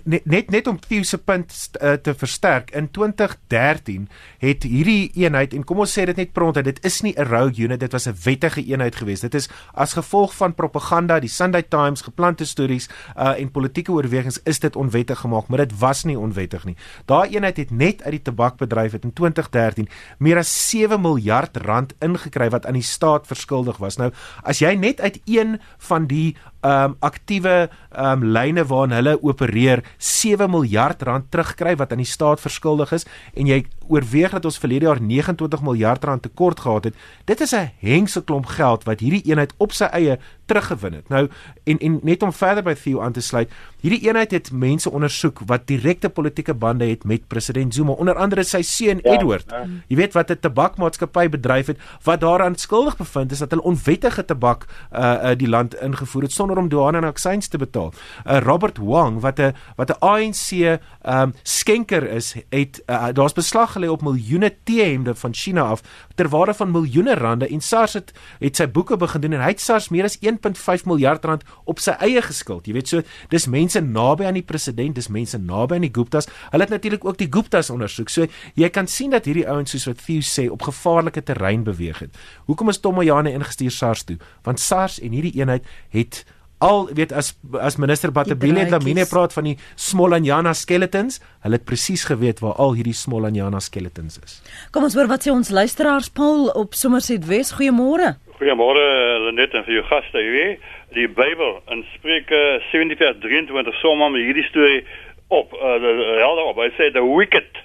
[0.05, 2.71] Net net, net om Theo se punt uh, te versterk.
[2.71, 4.09] In 2013
[4.43, 7.63] het hierdie eenheid en kom ons sê dit net pronto, dit is nie 'n rogue
[7.65, 9.23] unit, dit was 'n wettige eenheid geweest.
[9.23, 14.41] Dit is as gevolg van propaganda, die Sunday Times geplante stories uh, en politieke oorwegings
[14.45, 16.77] is dit onwettig gemaak, maar dit was nie onwettig nie.
[17.05, 21.95] Daai eenheid het net uit die tabakbedryf het in 2013 meer as 7 miljard rand
[22.01, 23.97] ingekry wat aan die staat verskuldig was.
[23.97, 29.83] Nou, as jy net uit een van die um aktiewe um lyne waarin hulle opereer
[29.99, 34.59] 7 miljard rand terugkry wat aan die staat verskuldig is en jy oorweeg dat ons
[34.59, 36.95] verlede jaar 29 miljard rand tekort gehad het.
[37.25, 41.29] Dit is 'n hengse klomp geld wat hierdie eenheid op sy eie teruggewin het nou
[41.65, 45.41] en en net om verder by Theo aan te sluit hierdie eenheid het mense ondersoek
[45.47, 49.65] wat direkte politieke bande het met president Zuma onder andere sy seun ja, Edward ja.
[49.89, 54.25] jy weet wat 'n tabakmaatskappy bedryf het wat daaraan skuldig bevind is dat hulle onwettige
[54.25, 57.93] tabak uh, uh die land ingevoer het sonder om douane en aksies te betaal.
[58.25, 63.73] Uh, Robert Wang wat 'n wat 'n ANC um, skenker is, het uh, daar's beslag
[63.73, 65.83] gelê op miljoene T-hemde van China af
[66.17, 69.53] ter waarde van miljoene rande en SARS het het sy boeke begin doen en hy
[69.55, 72.67] het SARS meer as 1.5 miljard rand op sy eie geskuld.
[72.69, 73.03] Jy weet so,
[73.33, 76.29] dis mense naby aan die president, dis mense naby aan die Guptas.
[76.53, 78.13] Hulle het natuurlik ook die Guptas ondersoek.
[78.13, 82.05] So jy kan sien dat hierdie ouens soos wat Theo sê op gevaarlike terrein beweeg
[82.05, 82.23] het.
[82.47, 84.19] Hoekom is Tomoyane ingestuur SARS toe?
[84.47, 86.25] Want SARS en hierdie eenheid het
[86.59, 92.07] al weet as as minister Batabile Dlamini praat van die Smolanyana skeletons, hulle het presies
[92.09, 94.39] geweet waar al hierdie Smolanyana skeletons is.
[94.73, 97.53] Kom ons hoor wat sê ons luisteraars Paul op Somerset Wes.
[97.59, 98.15] Goeiemôre.
[98.39, 98.87] Goeiemôre
[99.27, 100.57] Lenet en vir jou gaste hier.
[100.97, 102.43] Die Bybel in Spreuke
[102.73, 104.85] 17:23 som maar hierdie storie
[105.29, 105.77] op uh,
[106.23, 106.61] helder op.
[106.63, 107.65] Hy sê the wicked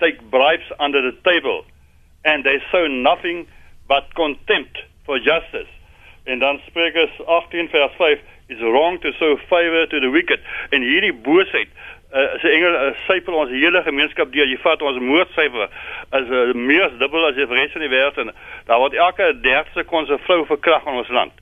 [0.00, 1.64] take bribes under the table
[2.24, 3.46] and they sow nothing
[3.88, 5.68] but contempt for justice.
[6.24, 10.40] En dan Spreuke 18 vers 5 is wrong to sow favor to the wicked.
[10.70, 11.68] En hierdie boosheid
[12.14, 14.48] uh, as 'n engel uh, syfer ons hele gemeenskap deur.
[14.48, 15.68] Jy vat ons moordsyfer
[16.10, 18.32] as uh, meer as dubbel as die res van die wêreld en
[18.66, 21.32] daar word elke 30 sekondes 'n vrou verkragt in ons land.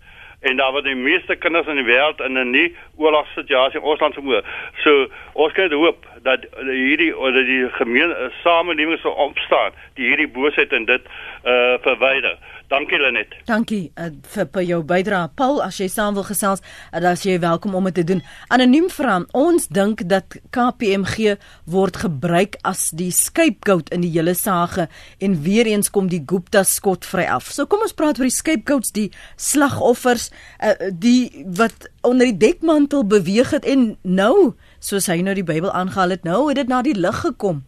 [0.40, 4.00] En daar word die meeste kinders in die wêreld in 'n nie oorlogssituasie in ons
[4.00, 4.42] land vermoor.
[4.82, 10.28] So ons kan hoop dat hierdie of dat die gemeen samelewing sou opstaan die hierdie
[10.28, 11.02] boosheid en dit
[11.44, 12.38] uh verwyder.
[12.72, 13.34] Dankie Lenet.
[13.44, 15.28] Dankie uh, vir vir jou bydrae.
[15.36, 18.22] Paul, as jy saam wil gesels, uh, dan is jy welkom om dit te doen.
[18.54, 21.34] Anoniem vra, ons dink dat KPMG
[21.68, 24.78] word gebruik as die scapegoat in die hele saak
[25.20, 27.50] en weer eens kom die Gupta skot vry af.
[27.52, 30.30] So kom ons praat oor die scapegoats, die slagoffers,
[30.64, 35.74] uh, die wat onder die dekmantel beweeg het en nou, soos hy nou die Bybel
[35.76, 37.66] aangehaal het, nou het dit na die lig gekom.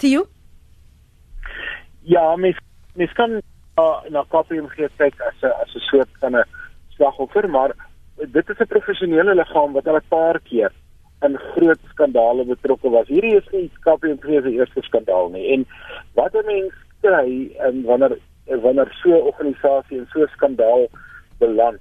[0.00, 0.24] Theo?
[2.08, 2.56] Ja, mens
[2.96, 3.42] mens kan
[4.10, 6.44] na KPMG kyk as 'n as 'n soort van 'n
[6.96, 7.72] slagoffer, maar
[8.16, 10.72] dit is 'n professionele liggaam wat al 'n paar keer
[11.26, 13.08] in groot skandale betrokke was.
[13.08, 15.52] Hierdie is nie KPMG se eerste skandaal nie.
[15.52, 15.66] En
[16.14, 20.88] wat 'n mens kry en wanneer wanneer so 'n organisasie in so 'n skandaal
[21.38, 21.80] beland,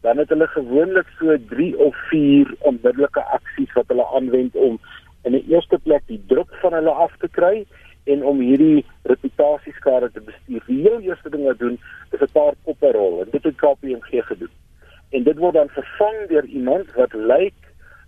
[0.00, 4.78] dan het hulle gewoonlik so 3 of 4 onmiddellike aksies wat hulle aanwend om
[5.22, 7.66] in die eerste plek die druk van hulle af te kry
[8.06, 10.62] en om hierdie reputasieskade te bestuur.
[10.66, 11.78] Die heel eerste ding wat doen
[12.10, 14.54] is 'n paar koppe rol en dit het KPMG gedoen.
[15.10, 17.60] En dit word dan vervang deur iemand wat lyk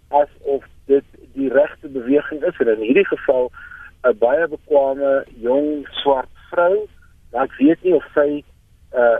[0.09, 3.51] asof dit die regte beweging is en in hierdie geval
[4.05, 6.87] 'n baie bekwame jong swart vrou.
[7.33, 8.45] Maar ek weet nie of sy
[8.95, 9.19] uh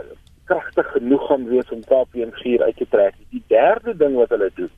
[0.49, 3.13] kragtig genoeg gaan wees om KPMG uit te trek.
[3.29, 4.71] Die derde ding wat hulle doen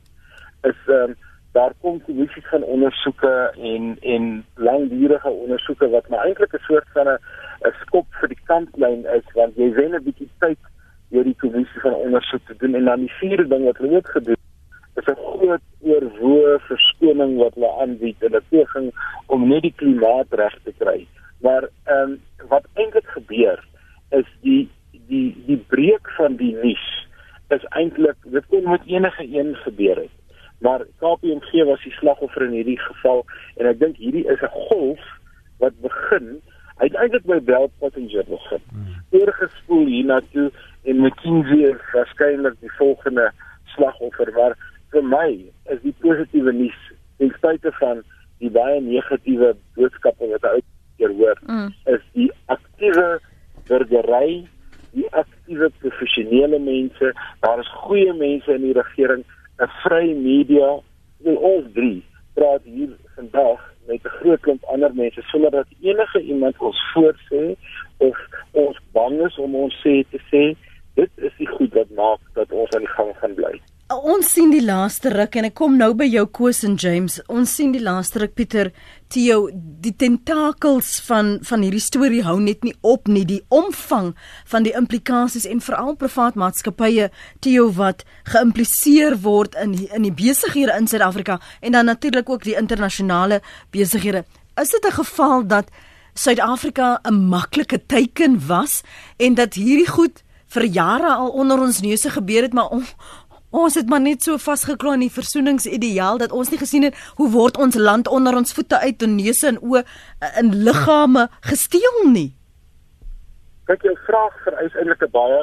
[0.62, 1.14] is ehm um,
[1.52, 7.08] daar kom kommissies van ondersoeke en en langdurige ondersoeke wat maar eintlik 'n soort van
[7.08, 10.58] 'n skop vir die kantlyn is want jy wen 'n bietjie tyd
[11.10, 14.08] deur die kommissie van ondersoek te doen en dan die vierde ding wat hulle ook
[14.08, 14.40] gedoen
[14.94, 18.88] is 'n groot oorwoe verskoning wat hulle aanbied in 'n poging
[19.26, 21.06] om net die klimaat reg te kry.
[21.40, 23.64] Maar ehm um, wat eintlik gebeur
[24.10, 24.68] is die
[25.08, 26.86] die die breek van die nuus
[27.48, 30.11] is eintlik dit kon met enige een gebeur het
[30.62, 33.24] maar KPMG was die slagoffer in hierdie geval
[33.58, 35.02] en ek dink hierdie is 'n golf
[35.62, 36.40] wat begin
[36.78, 38.62] uiteindelik by Bell Passenger begin.
[38.70, 38.94] Hmm.
[39.10, 40.50] Oorgespoel hiernatoe
[40.84, 43.30] en McKinsey is waarskynlik die volgende
[43.74, 44.56] slagoffer maar
[44.92, 45.28] vir my
[45.72, 46.80] is die positiewe nuus
[47.18, 48.02] ten spyte van
[48.42, 50.64] die baie negatiewe boodskappe wat uit
[50.98, 51.68] keer hoor, mm.
[51.94, 53.20] is die aktiewe
[53.68, 54.42] burgery,
[54.92, 57.12] die aktiewe professionele mense,
[57.44, 59.22] daar is goeie mense in die regering,
[59.62, 60.68] 'n vrye media,
[61.24, 62.02] wil ons drie
[62.34, 67.56] praat hier vandag met 'n groot klomp ander mense sonder dat enige iemand ons voorsê
[67.96, 68.16] of
[68.52, 70.56] ons bang is om ons sê te sê
[70.94, 73.54] dit is die goed wat maak dat ons aan die gang gaan bly.
[73.92, 77.18] Ons sien die laaste ruk en ek kom nou by jou Koos en James.
[77.28, 78.70] Ons sien die laaste ruk Pieter
[79.12, 83.26] Theo die tentakels van van hierdie storie hou net nie op nie.
[83.28, 84.14] Die omvang
[84.48, 87.10] van die implikasies en veral privaat maatskappye
[87.44, 92.56] Theo wat geïmpliseer word in in die besighede in Suid-Afrika en dan natuurlik ook die
[92.56, 94.24] internasionale besighede.
[94.56, 95.68] Is dit 'n geval dat
[96.14, 98.80] Suid-Afrika 'n maklike teiken was
[99.16, 100.22] en dat hierdie goed
[100.52, 102.84] vir jare al onder ons neuse gebeur het maar on,
[103.52, 107.28] Ons het maar net so vasgeklo aan die versoeningsideaal dat ons nie gesien het hoe
[107.30, 111.98] word ons land onder ons voete uit en neuse en oë eh, in liggame gesteel
[112.14, 112.30] nie.
[113.68, 115.42] Kyk, jou vraag vereis eintlik 'n baie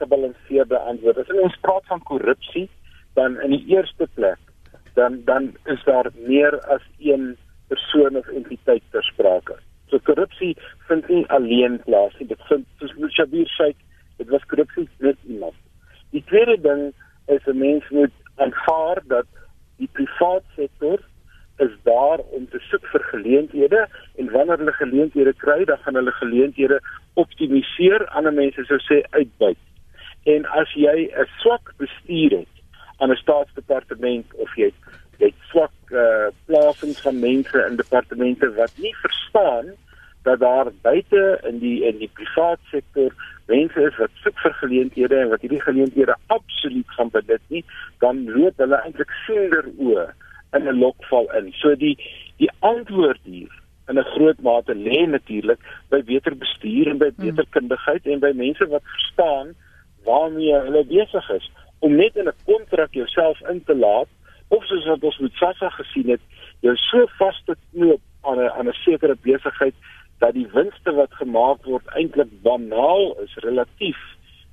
[0.00, 1.18] gebalanseerde antwoord.
[1.18, 2.70] As ons praat van korrupsie,
[3.14, 4.40] dan in die eerste plek,
[4.94, 7.36] dan dan is daar meer as een
[7.68, 9.56] persoon of entiteit ter sprake.
[9.90, 10.56] So korrupsie
[10.88, 12.28] vind nie alleen plaas nie.
[12.28, 13.78] Dit vind soos Shabir Sheikh,
[14.16, 15.54] dit was korrupsie net iemand.
[16.10, 16.92] Die tweede ding
[17.34, 19.26] is 'n mens moet aanvaar dat
[19.76, 20.98] die private sektor
[21.56, 26.12] is daar om te soek vir geleenthede en wanneer hulle geleenthede kry, dan gaan hulle
[26.12, 26.80] geleenthede
[27.14, 29.60] optimaliseer, ander mense sou sê uitbuit.
[30.24, 32.54] En as jy 'n swak bestuur het
[32.98, 34.72] aan 'n staatsdepartement of jy
[35.18, 39.74] het swak uh, plasings van mense in departemente wat nie verstaan
[40.22, 43.14] dat daar buite in die in die private sektor
[43.46, 47.64] mense is wat soek vir geleenthede en wat hierdie geleenthede absoluut gaan benut nie,
[47.98, 50.06] dan loop hulle eintlik sonder oë
[50.56, 51.52] in 'n lokval in.
[51.52, 51.96] So die
[52.36, 53.50] die antwoord hier
[53.88, 57.24] in 'n groot mate lê natuurlik by beter bestuur en by hmm.
[57.26, 59.54] beter kundigheid en by mense wat verstaan
[60.04, 64.08] waarmee hulle besig is om net in 'n kontrak jouself in te laat
[64.48, 66.20] of soos wat ons met Sassa gesien het,
[66.60, 69.74] jou so vas te knoop aan 'n aan 'n sekere besigheid
[70.22, 73.98] dat die winste wat gemaak word eintlik banaal is relatief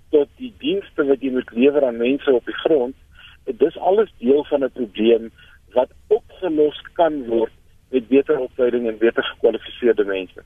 [0.09, 2.95] tot die dienste wat jy moet lewer aan mense op die grond.
[3.45, 5.29] Dit is alles deel van 'n probleem
[5.77, 7.53] wat opgelos kan word
[7.93, 10.41] met beter opleiding en beter gekwalifiseerde mense.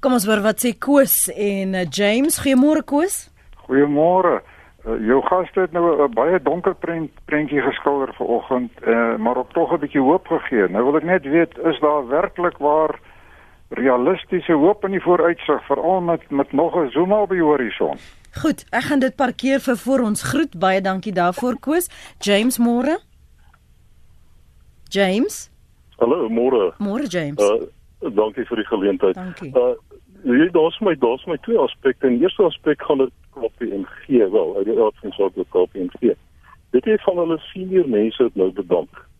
[0.00, 2.38] Kom ons hoor wat sê Koos en uh, James.
[2.42, 3.30] Goeiemôre Koos.
[3.66, 4.42] Goeiemôre.
[4.86, 9.52] Uh, jou gaste het nou 'n baie donker prent prentjie geskilder vanoggend, uh, maar ook
[9.52, 10.68] tog 'n bietjie hoop gegee.
[10.68, 12.98] Nou wil ek net weet, is daar werklik waar
[13.74, 17.96] realistiese hoop in die vooruitsig veral met met nog 'n Zuma op die horison.
[18.40, 20.58] Goed, ek gaan dit parkeer vir voor ons groet.
[20.58, 21.88] Baie dankie daarvoor Koos.
[22.18, 22.98] James môre.
[24.88, 25.50] James?
[25.96, 26.74] Hallo, môre.
[26.78, 27.40] Môre James.
[27.40, 29.14] Uh dankie vir die geleentheid.
[29.14, 29.52] Dankie.
[29.54, 29.74] Uh
[30.22, 32.08] hier daar's my daar's my twee aspekte.
[32.08, 35.72] Die eerste aspek gaan dit op die NG wel, uit die raad van sake op
[35.72, 36.14] die NG.
[36.70, 39.10] Dit is van hulle senior mense wat nou bedank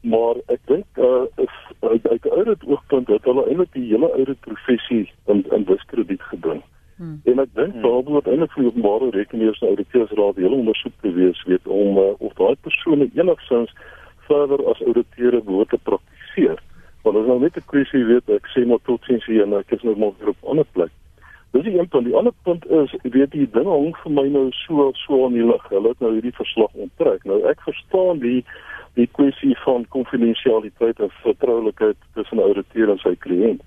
[0.00, 4.36] maar ek dink uh is uit uit uit oogpunt dat hulle eintlik die hele oude
[4.40, 6.62] professie in in diskrediet gebring.
[6.96, 7.20] Hmm.
[7.24, 7.82] En ek dink hmm.
[7.82, 12.12] daar moet eintlik vir openbare rekenings en ouditeursraad hele ondersoek te wees weet om uh,
[12.18, 13.74] of daai persone enigsins
[14.28, 16.58] verder as ouditeure behoort te praktiseer.
[17.02, 19.72] Want as nou net 'n kwessie weet ek sê maar tot sins hier en ek
[19.76, 20.92] is nou maar weer op 'n ander plek.
[21.50, 22.04] Dis die een punt.
[22.04, 25.32] Die ander punt is, ek weet die dinge hang vir my nou so so aan
[25.34, 25.64] die lig.
[25.68, 27.24] Hulle het nou hierdie verslag onttrek.
[27.24, 28.44] Nou ek verstaan die
[28.94, 33.62] die kwessie van konfidensialiteit en vertroulikheid tussen 'n ouditeur en sy kliënt.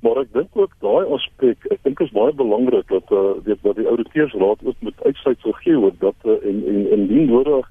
[0.00, 3.76] Maar ek dink ook daai aspek, ek dink is baie belangrik dat uh, weet dat
[3.76, 7.66] die ouditeursraad ook met uitsluitsel gee oor dat uh, en en en die nodig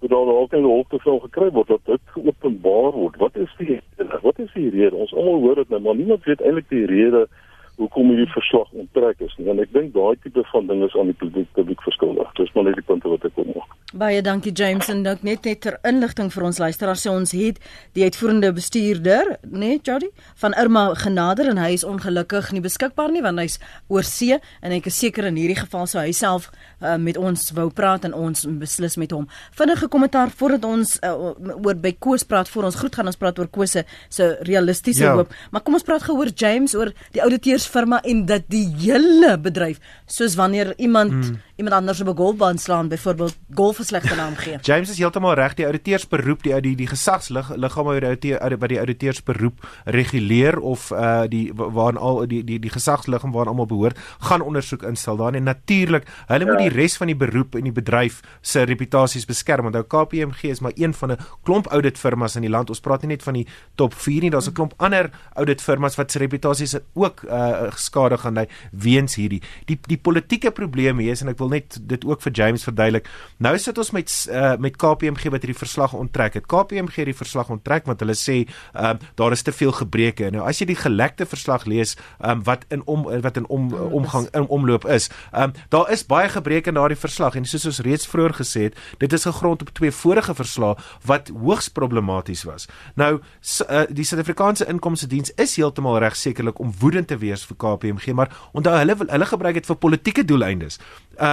[0.00, 3.16] dat daar ook 'n hoofbevel gekry word dat dit geopenbaar word.
[3.16, 3.80] Wat is die
[4.22, 4.94] wat is die rede?
[4.94, 7.28] Ons almal hoor dit nou, maar niemand weet eintlik die rede
[7.76, 9.48] hoekom hierdie verslag onttrek is nie.
[9.50, 12.30] En ek dink daai tipe van dinge is aan die publiek publiek verskuldig.
[12.38, 13.72] Dis maar net die punte wat ek wil maak.
[13.94, 17.60] Baie dankie James en dink net net ter inligting vir ons luisteraars sê ons het
[17.94, 20.08] die uitvoerende bestuurder, né, nee, Jody,
[20.42, 23.60] van Irma genader en hy is ongelukkig nie beskikbaar nie want hy's
[23.92, 26.48] oor see en ek is seker in hierdie geval sou hy self
[26.80, 29.28] uh, met ons wou praat en ons beslis met hom.
[29.54, 31.14] Vinnige kommentaar voordat ons uh,
[31.54, 35.14] oor by Koos praat voor ons groet gaan ons praat oor Koos se realistiese ja.
[35.14, 35.30] hoop.
[35.54, 37.22] Maar kom ons praat gou oor James oor die
[37.64, 42.58] ouditeursfirma en dat die hele bedryf soos wanneer iemand mm iemand anders op 'n golfbaan
[42.58, 44.58] slaan byvoorbeeld golf 'n slegte naam gee.
[44.68, 48.38] James is heeltemal reg, die ouditeursberoep, die die die gesagsliggame wat die
[48.68, 53.98] die ouditeursberoep reguleer of uh die waarin al die die die gesagsliggaam waarin almal behoort,
[54.18, 56.50] gaan ondersoek instel daarin en natuurlik, hulle ja.
[56.50, 59.66] moet die res van die beroep en die bedryf se reputasies beskerm.
[59.66, 62.68] Onthou KPMG is maar een van 'n klomp ouditfirmas in die land.
[62.68, 66.10] Ons praat nie net van die top 4 nie, daar's 'n klomp ander ouditfirmas wat
[66.10, 69.42] se reputasies ook uh skade gaan lei weens hierdie.
[69.64, 73.08] Die die politieke probleme hier is en ek wil net dit ook vir James verduidelik.
[73.38, 76.46] Nou sit ons met uh, met KPMG wat hierdie verslag onttrek het.
[76.46, 80.30] KPMG het die verslag onttrek want hulle sê uh, daar is te veel gebreke.
[80.34, 84.28] Nou as jy die gelekte verslag lees um, wat in om wat in om omgang
[84.32, 85.10] in omloop is.
[85.32, 88.78] Um, daar is baie gebreke in daardie verslag en soos ons reeds vroeër gesê het,
[88.98, 90.74] dit is gegrond op twee vorige verslae
[91.06, 92.68] wat hoogs problematies was.
[92.94, 97.58] Nou uh, die Suid-Afrikaanse Inkomste Diens is heeltemal reg sekerlik om woedend te wees vir
[97.60, 100.80] KPMG, maar onthou hulle hulle gebruik dit vir politieke doeleindes.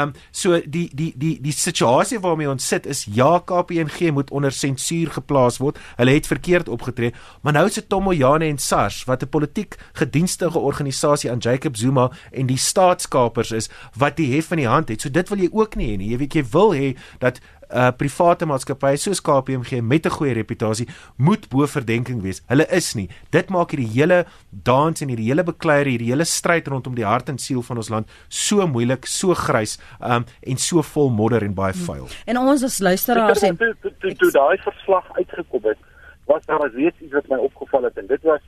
[0.02, 4.32] Ehm um, so die die die die situasie waarmee ons sit is ja KPMG moet
[4.32, 5.80] onder sensuur geplaas word.
[5.98, 11.32] Hulle het verkeerd opgetree, maar nou sit Tomoyane en SARS wat 'n politiek gedienstige organisasie
[11.32, 15.02] aan Jacob Zuma en die staatskapers is wat die hef in die hand het.
[15.02, 16.10] So dit wil jy ook nie hê nie.
[16.12, 17.40] Jy weet jy wil hê dat
[17.74, 22.42] uh private maatskappye soos KPMG met 'n goeie reputasie moet bo verdenking wees.
[22.48, 23.10] Hulle is nie.
[23.32, 27.30] Dit maak hierdie hele dans en hierdie hele bekleier, hierdie hele stryd rondom die hart
[27.30, 31.54] en siel van ons land so moeilik, so grys um en so vol modder en
[31.54, 32.08] baie vuil.
[32.26, 35.78] En ons as luisteraars en toe daai verslag uitgekom het,
[36.26, 38.42] was daar weet iets wat my opgeval het en dit was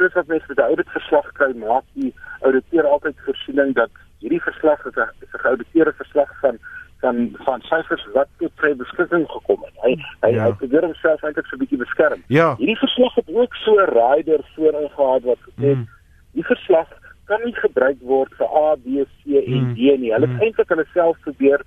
[0.00, 4.42] soos wat mense met 'n audit verslag kry, maak die ouditeur altyd voorsiening dat hierdie
[4.42, 6.58] verslag is 'n geauditeerde verslag van
[7.00, 9.76] van van syfers wat tot sy beskikking gekom het.
[9.84, 9.92] Hy
[10.24, 10.46] hy ja.
[10.46, 12.22] hy probeer homself eintlik so 'n bietjie beskerm.
[12.28, 12.54] Ja.
[12.60, 15.86] Hierdie verslag het ook so 'n rider voorin gehad wat gesê mm.
[16.32, 16.88] die verslag
[17.24, 19.74] kan nie gebruik word vir A, B, C en mm.
[19.74, 20.12] D nie.
[20.12, 20.42] Hulle het mm.
[20.42, 21.62] eintlik hulle self probeer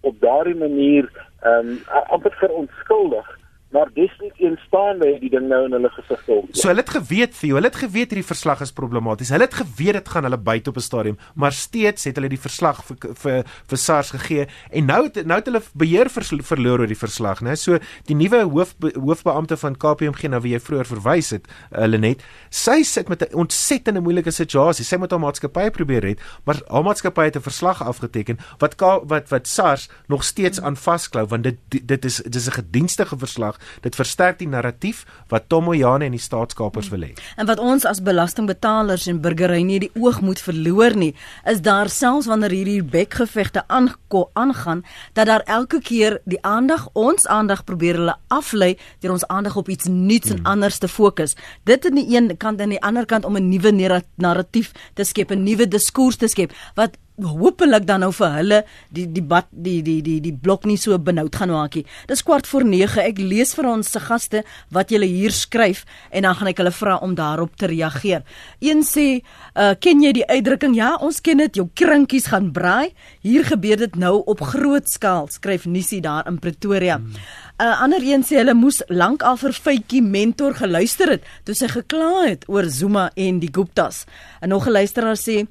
[0.00, 1.10] op daardie manier
[1.42, 1.78] ehm um,
[2.14, 3.38] amper verontskuldig
[3.70, 6.46] maar desnietteens staan hy die ding nou in hulle gesig op.
[6.56, 9.28] So hulle het geweet vir jou, hulle het geweet hierdie verslag is problematies.
[9.34, 12.40] Hulle het geweet dit gaan hulle byt op 'n stadium, maar steeds het hulle die
[12.40, 16.80] verslag vir vir, vir SARS gegee en nou het, nou het hulle beheer vers, verloor
[16.80, 17.56] oor die verslag, né?
[17.56, 22.22] So die nuwe hoof hoofbeampte van KPMG na wie jy vroeër verwys het, uh, net,
[22.50, 24.84] sy sit met 'n ontsettende moeilike situasie.
[24.84, 29.28] Sy moet haar maatskappy probeer red, maar haar maatskappy het 'n verslag afgeteken wat wat
[29.28, 33.57] wat SARS nog steeds aan vasklou want dit dit is dit is 'n gedienstige verslag
[33.80, 37.12] Dit versterk die narratief wat Tomoyane en die staatskapers wil hê.
[37.36, 41.88] En wat ons as belastingbetalers en burgery nie die oog moet verloor nie, is daar
[41.88, 48.16] selfs wanneer hierdie bekgevegte aangaan dat daar elke keer die aandag ons aandag probeer hulle
[48.28, 50.38] aflei deur ons aandag op iets nuuts hmm.
[50.38, 51.36] en anders te fokus.
[51.64, 55.04] Dit aan die een kant en aan die ander kant om 'n nuwe narratief te
[55.04, 56.96] skep, 'n nuwe diskurs te skep wat
[57.26, 58.58] hopelik dan nou vir hulle
[58.94, 61.84] die die bad die die die die blok nie so benoud gaan maak nie.
[62.06, 63.02] Dis kwart voor 9.
[63.02, 64.44] Ek lees vir ons se gaste
[64.74, 68.22] wat julle hier skryf en dan gaan ek hulle vra om daarop te reageer.
[68.60, 69.22] Een sê,
[69.56, 70.74] uh, "Ken jy die uitdrukking?
[70.74, 71.54] Ja, ons ken dit.
[71.54, 72.92] Jou krinkies gaan braai.
[73.20, 76.96] Hier gebeur dit nou op groot skaal," skryf Nisie daar in Pretoria.
[76.98, 77.14] 'n hmm.
[77.58, 81.68] uh, Ander een sê hulle moes lank al vir Fytjie mentor geluister het toe sy
[81.68, 84.04] gekla het oor Zuma en die Guptas.
[84.40, 85.46] En nog 'n luisteraar sê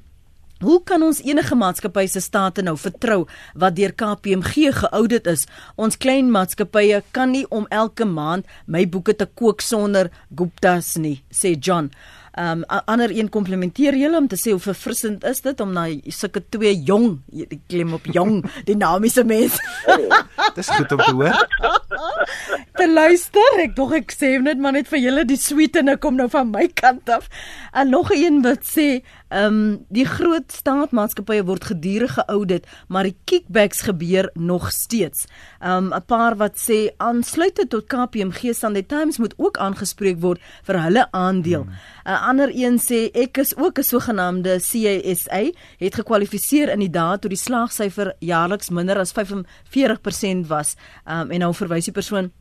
[0.58, 3.20] Hoe kan ons enige maatskappy se state nou vertrou
[3.54, 5.44] wat deur KPMG geaudit is?
[5.78, 11.20] Ons klein maatskappye kan nie om elke maand my boeke te kook sonder Gupta's nie,
[11.30, 11.92] sê John.
[12.38, 16.42] Um ander een komplimenteer julle om te sê hoe verfrissend is dit om na sulke
[16.54, 19.62] twee jong, die klim op jong, dinamiese mense.
[20.58, 21.38] Dis goed om te hoor.
[22.78, 26.28] Te luister, ek dog ek sê net maar net vir julle die sweetene kom nou
[26.30, 27.26] van my kant af.
[27.74, 29.00] En nog een wat sê,
[29.30, 35.26] um die groot staatsmaatskappye word gedurig geaudit, maar die kickbacks gebeur nog steeds.
[35.60, 40.82] Um 'n paar wat sê aansluitend tot KPMG Sunday Times moet ook aangespreek word vir
[40.82, 41.64] hulle aandeel.
[41.64, 46.90] 'n hmm ander een sê ek is ook 'n sogenaamde CASA, het gekwalifiseer in die
[46.90, 50.76] dae toe die slaagsyfer jaarliks minder as 45% was.
[51.06, 52.32] Um, en nou verwys die persoon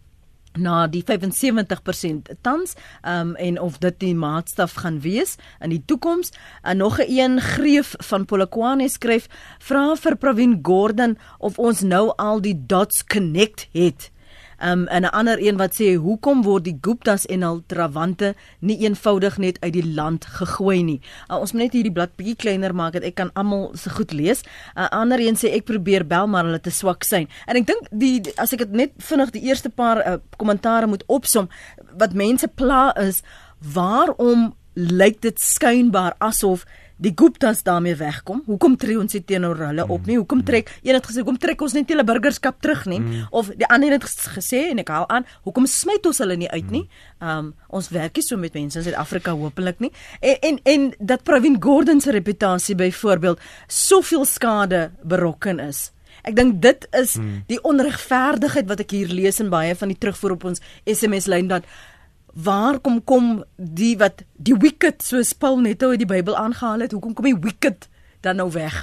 [0.58, 6.32] na die 75% tans um, en of dit die maatstaf gaan wees in die toekoms.
[6.62, 9.28] En nog 'n een greef van Polokwane skryf:
[9.60, 14.12] "Vra vir Pravin Gordhan of ons nou al die dots connect het."
[14.60, 18.78] Um en 'n ander een wat sê hoekom word die Guptas en hul trawante nie
[18.78, 21.02] eenvoudig net uit die land gegooi nie.
[21.30, 24.12] Uh, ons moet net hierdie blad bietjie kleiner maak dat ek kan almal se goed
[24.12, 24.42] lees.
[24.42, 27.28] 'n uh, Ander een sê ek probeer bel maar hulle te swak syn.
[27.46, 30.90] En ek dink die as ek dit net vinnig die eerste paar uh, kommentare uh,
[30.90, 31.50] moet opsom
[31.98, 33.22] wat mense pla is
[33.74, 36.66] waarom lyk dit skynbaar asof
[36.98, 38.42] die Guptas daarmee wegkom.
[38.46, 40.18] Hoekom tree ons nie teenoor hulle op nie?
[40.18, 43.00] Hoekom trek een het gesê hoekom trek ons net hulle burgerskap terug nie?
[43.00, 43.28] Mm.
[43.32, 46.72] Of die ander het gesê en ek haal aan, hoekom smyt ons hulle nie uit
[46.74, 46.86] nie?
[47.22, 49.92] Um ons werk nie so met mense in Suid-Afrika hopelik nie.
[50.22, 55.92] En, en en dat Pravin Gordhan se reputasie byvoorbeeld soveel skade berokken is.
[56.28, 57.44] Ek dink dit is hmm.
[57.48, 61.52] die onregverdigheid wat ek hier lees in baie van die terugvoer op ons SMS lyn
[61.52, 61.68] dat
[62.44, 66.94] waar kom kom die wat die wicked soos Paul Netto uit die Bybel aangehaal het,
[66.94, 67.88] hoekom kom die wicked
[68.28, 68.76] dan nou weg.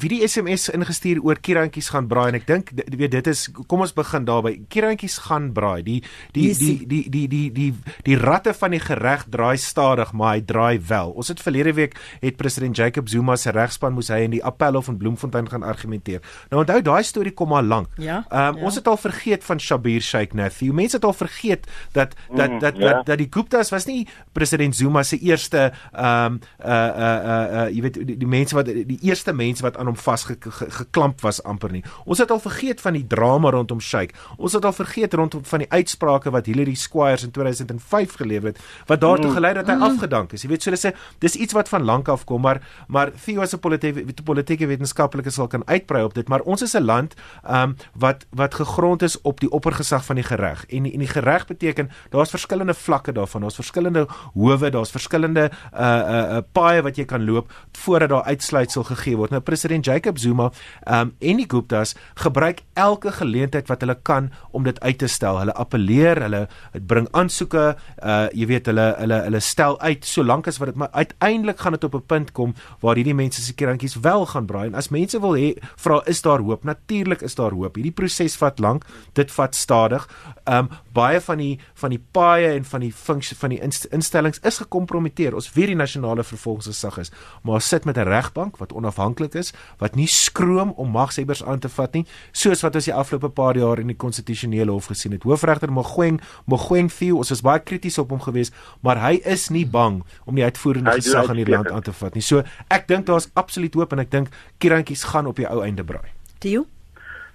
[0.00, 3.84] Wie die SMS ingestuur oor kierantjies gaan braai en ek dink weet dit is kom
[3.84, 4.54] ons begin daarby.
[4.72, 5.82] Kierantjies gaan braai.
[5.86, 6.00] Die
[6.36, 7.70] die die die die die die
[8.08, 11.12] die ratte van die gereg draai stadig, maar hy draai wel.
[11.16, 14.88] Ons het verlede week het president Jacob Zuma se regspan moes hy in die Appelhof
[14.92, 16.24] in Bloemfontein gaan argumenteer.
[16.50, 17.92] Nou onthou daai storie kom maar lank.
[18.00, 18.66] Ja, um, ja.
[18.68, 20.72] ons het al vergeet van Shabir Sheikh Nathi.
[20.72, 22.92] Mense het al vergeet dat dat dat dat, ja.
[22.92, 27.46] dat, dat die Guptas was nie president Zuma se eerste ehm um, uh uh uh,
[27.56, 31.42] uh jy weet die, die mense wat die eerste mense wat aan hom vasgeklamp was
[31.42, 31.82] amper nie.
[32.04, 34.14] Ons het al vergeet van die drama rondom Sheikh.
[34.36, 38.60] Ons het al vergeet rondom van die uitsprake wat Hillary Squires in 2005 gelewer het
[38.86, 39.36] wat daartoe mm.
[39.38, 39.88] gelei het dat hy mm.
[39.90, 40.44] afgedank is.
[40.46, 40.94] Jy weet so hulle sê
[41.24, 45.30] dis iets wat van lank af kom, maar maar Theo as 'n politieke politieke wetenskaplike
[45.30, 47.14] sal kan uitbrei op dit, maar ons is 'n land
[47.50, 50.64] um, wat wat gegrond is op die oppergesag van die gereg.
[50.66, 53.40] En en die gereg beteken daar's verskillende vlakke daarvan.
[53.40, 57.52] Daar's verskillende howe, daar's verskillende uh uh, uh paaie wat jy kan loop
[57.86, 59.32] voordat daar uitsluitsel gegee word.
[59.34, 60.50] Nou president Jacob Zuma
[60.84, 65.38] um, en die Guptas gebruik elke geleentheid wat hulle kan om dit uit te stel.
[65.40, 66.42] Hulle appeleer, hulle
[66.90, 67.66] bring aansoeke,
[68.02, 71.76] uh, jy weet hulle hulle hulle stel uit solank as wat dit maar uiteindelik gaan
[71.76, 74.66] dit op 'n punt kom waar hierdie mense se kerantjies wel gaan braai.
[74.66, 76.64] En as mense wil hê vra is daar hoop?
[76.64, 77.74] Natuurlik is daar hoop.
[77.74, 80.08] Hierdie proses vat lank, dit vat stadig.
[80.44, 83.60] Um baie van die van die paaie en van die funksie van die
[83.90, 85.34] instellings is gekompromiteer.
[85.34, 87.12] Ons weet die nasionale vervolgingsgesag is,
[87.42, 91.68] maar sit met 'n regbank wat onafhanklik is, wat nie skroom om magshebbers aan te
[91.68, 95.22] vat nie, soos wat ons die afgelope paar jaar in die konstitusionele hof gesien het.
[95.22, 99.66] Hoofregter Mogoeng, Mogoeng Theo, ons was baie krities op hom geweest, maar hy is nie
[99.66, 102.22] bang om die uitvoerende gesag in die land aan te vat nie.
[102.22, 105.84] So ek dink daar's absoluut hoop en ek dink kierantjies gaan op die ou einde
[105.84, 106.10] braai.
[106.38, 106.66] Theo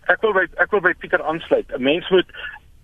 [0.10, 1.70] Ek wil by ek wil by Pieter aansluit.
[1.72, 2.28] 'n Mens moet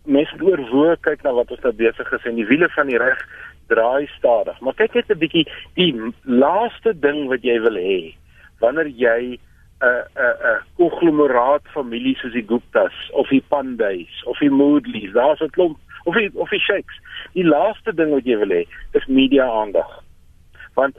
[0.08, 3.00] mense moet oorwoog kyk na wat ons nou besig is en die wiele van die
[3.02, 3.20] reg
[3.68, 4.60] draai stadig.
[4.62, 5.46] Maar kyk net 'n bietjie
[5.76, 5.94] die
[6.24, 8.16] laaste ding wat jy wil hê
[8.60, 9.40] wanneer jy
[9.82, 15.42] 'n 'n 'n konglomeraat familie soos die Guptas of die Pandays of die Moodleys, daar's
[15.42, 16.98] 'n klomp of die of die Sheikhs.
[17.34, 18.64] Die laaste ding wat jy wil hê,
[18.94, 20.04] is media aandag.
[20.74, 20.96] Want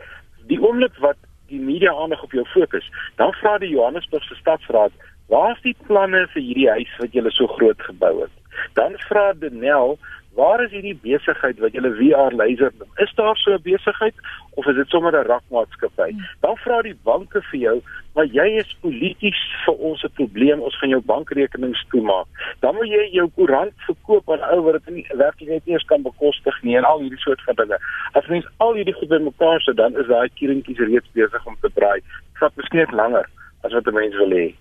[0.47, 1.17] die oomblik wat
[1.49, 4.93] die media aandag op jou fokus, dan vra die Johannesburgse stadsraad,
[5.29, 8.31] "Waar is die planne vir hierdie huis wat julle so groot gebou het?"
[8.75, 9.99] Dan vra Denel,
[10.39, 12.91] waar is hierdie besigheid wat julle VR laser noem?
[13.05, 14.15] Is daar so 'n besigheid
[14.59, 16.11] of is dit sommer 'n rakmaatskappy?
[16.11, 16.27] Hmm.
[16.41, 17.77] Dan vra die banke vir jou,
[18.15, 22.27] maar jy is polities vir ons 'n probleem, ons gaan jou bankrekenings toemaak.
[22.61, 26.03] Dan moet jy jou koerant verkoop aan ou wat dit nie werklik net eens kan
[26.03, 27.79] bekostig nie en al hierdie soort van dinge.
[28.13, 31.71] As mens al hierdie goed bymekaar sit, dan is daai kierentjies reeds besig om te
[31.75, 32.01] draai.
[32.01, 33.27] Dit vat miskien net langer
[33.65, 34.55] as wat 'n mens wil hê.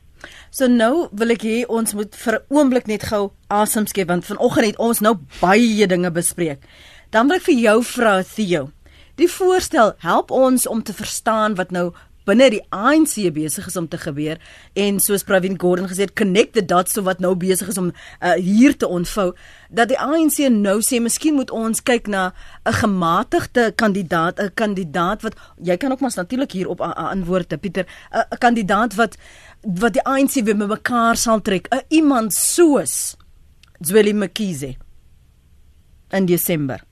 [0.49, 4.26] So nou wil ek hê ons moet vir 'n oomblik net gou asem skep want
[4.26, 6.59] vanoggend het ons nou baie dinge bespreek.
[7.11, 8.72] Dan wil ek vir jou vra Theo.
[9.15, 11.91] Die voorstel help ons om te verstaan wat nou
[12.28, 14.39] binne die ANC besig is om te gebeur
[14.76, 17.91] en soos Pravin Gordhan gesê het connect the dots so wat nou besig is om
[17.93, 19.30] uh, hier te ontvou
[19.72, 22.34] dat die ANC nou sê miskien moet ons kyk na
[22.68, 27.86] 'n gematigde kandidaat 'n kandidaat wat jy kan ook maar natuurlik hier op antwoord Pieter
[28.11, 29.18] 'n kandidaat wat
[29.62, 33.16] wat die ANC weer mekaar sal trek 'n iemand soos
[33.80, 34.76] Zweli Mkhize
[36.10, 36.84] in Desember.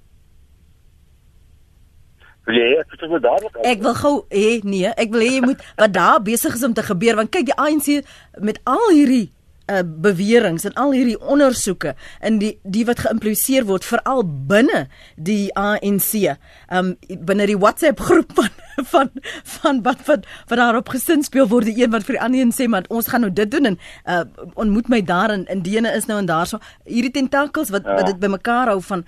[2.45, 5.93] Jy ek wil dadelik Ek wil gou hê nee, ek wil hê jy moet wat
[5.93, 8.05] daar besig is om te gebeur want kyk die ANC
[8.37, 9.31] met al hierdie
[9.71, 14.85] uh beweringe en al hierdie ondersoeke in die die wat geïmpliseer word veral binne
[15.15, 16.37] die ANC
[16.69, 16.95] um
[17.29, 18.51] binne die WhatsApp groep van
[18.93, 19.09] van
[19.55, 22.53] van wat wat wat daarop gesin speel word die een wat vir die ander een
[22.53, 25.95] sê maar ons gaan nou dit doen en uh ontmoet my daar in in Dene
[25.95, 27.95] is nou en daarso hierdie tentakels wat ja.
[27.95, 29.05] wat dit bymekaar hou van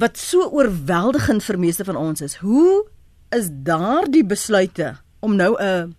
[0.00, 2.38] wat so oorweldigend vir meeste van ons is.
[2.40, 2.86] Hoe
[3.34, 5.94] is daardie besluite om nou 'n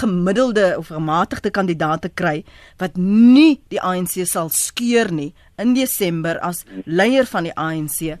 [0.00, 2.44] gemiddelde of gematigde kandidaat te kry
[2.76, 8.18] wat nie die ANC sal skeur nie in Desember as leier van die ANC.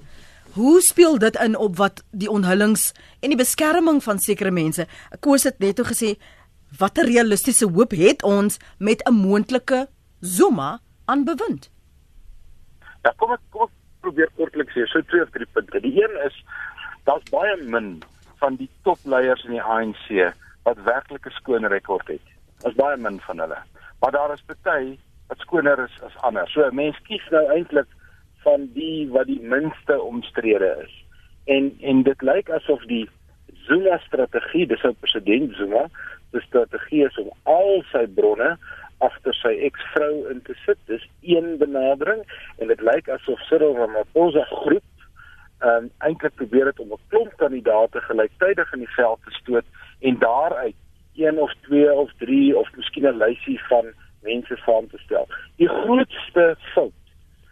[0.54, 4.86] Hoe speel dit in op wat die onthullings en die beskerming van sekere mense?
[5.20, 6.16] Koos het net gesê
[6.78, 9.88] watter realistiese hoop het ons met 'n moontlike
[10.20, 11.70] Zuma aan bewind?
[13.04, 15.80] Ja, kom ek kom ek probeer kortliks sê, so twee of drie punte.
[15.80, 16.44] Die een is
[17.04, 18.02] daar's baie min
[18.38, 20.34] van die topleiers in die ANC
[20.68, 22.26] wat werklik 'n skoon rekord het.
[22.60, 23.60] Daar's baie min van hulle.
[24.00, 24.98] Maar daar is party
[25.28, 26.48] wat skoner is as ander.
[26.48, 27.90] So 'n mens kies nou eintlik
[28.44, 31.04] van die wat die minste omstrede is.
[31.44, 33.08] En en dit lyk asof die
[33.66, 35.88] Zuma strategie, dis ou president Zuma,
[36.30, 38.56] die strategie is om al sy bronne
[38.98, 40.78] agter sy eksvrou in te sit.
[40.86, 42.22] Dis een benadering
[42.58, 44.84] en dit lyk asof Cyril Ramaphosa groep
[45.58, 49.64] ehm um, eintlik probeer het om 'n klomp kandidaate gelyktydig in die veld te stoot
[50.00, 50.74] en daaruit
[51.14, 53.86] een of twee of drie of miskien 'n lysie van
[54.22, 55.28] mense saam te stel.
[55.56, 56.92] Die grootste fout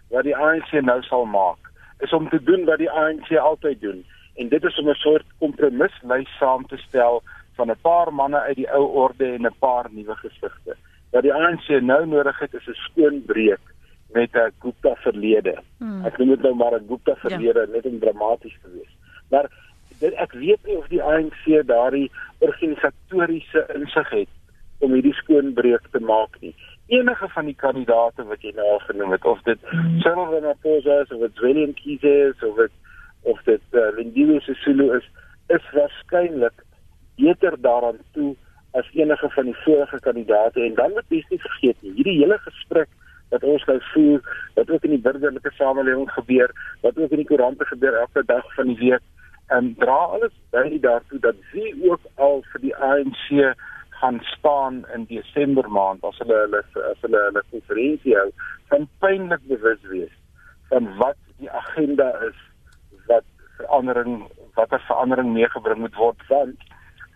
[0.08, 1.58] wat die ANC nou sal maak,
[1.98, 5.26] is om te doen wat die ANC altyd doen en dit is om 'n soort
[5.38, 7.22] kompromislys saam te stel
[7.56, 10.76] van 'n paar manne uit die ou orde en 'n paar nuwe gesigte.
[11.10, 13.64] Wat die ANC nou nodig het is 'n skoon breek
[14.12, 15.62] met 'n Gupta verlede.
[15.78, 16.04] Hmm.
[16.04, 17.28] Ek noem dit nou maar 'n Gupta ja.
[17.28, 17.72] verlede, ja.
[17.72, 18.96] net om dramaties te wees.
[19.30, 19.50] Maar
[20.00, 22.08] dit ek weet nie of die ANC daardie
[22.44, 24.32] organisatoriese insig het
[24.84, 26.54] om hierdie skoon breek te maak nie.
[26.92, 29.62] Enige van die kandidate wat jy nou genoem het of dit
[30.04, 32.74] Cyril Ramaphosa is of Willem Kiese is of dit
[33.26, 35.06] of dit uh, Lindiwe Sisulu is,
[35.50, 36.62] is waarskynlik
[37.16, 38.34] beter daaraan toe
[38.78, 42.38] as enige van die vorige kandidate en dan moet mens nie vergeet nie hierdie hele
[42.44, 42.92] gesprek
[43.34, 46.52] wat ons nou voer wat ook in die burgerlike samelewing gebeur
[46.84, 49.04] wat ook in die koerante gebeur elke dag van die week
[49.54, 53.54] en dra alles by daartoe dat wie ook al vir die ANC
[54.00, 58.28] gaan staan in Desember maand as hulle hulle as hulle hulle konferensie hou
[58.72, 60.16] van pynlik bewus wees
[60.72, 62.40] van wat die agenda is
[63.06, 63.24] wat
[63.60, 64.26] verandering
[64.58, 66.66] watter verandering meegebring moet word want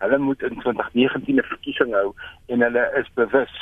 [0.01, 2.07] hulle moet in 2019 'n verkiesing hou
[2.47, 3.55] en hulle is bewus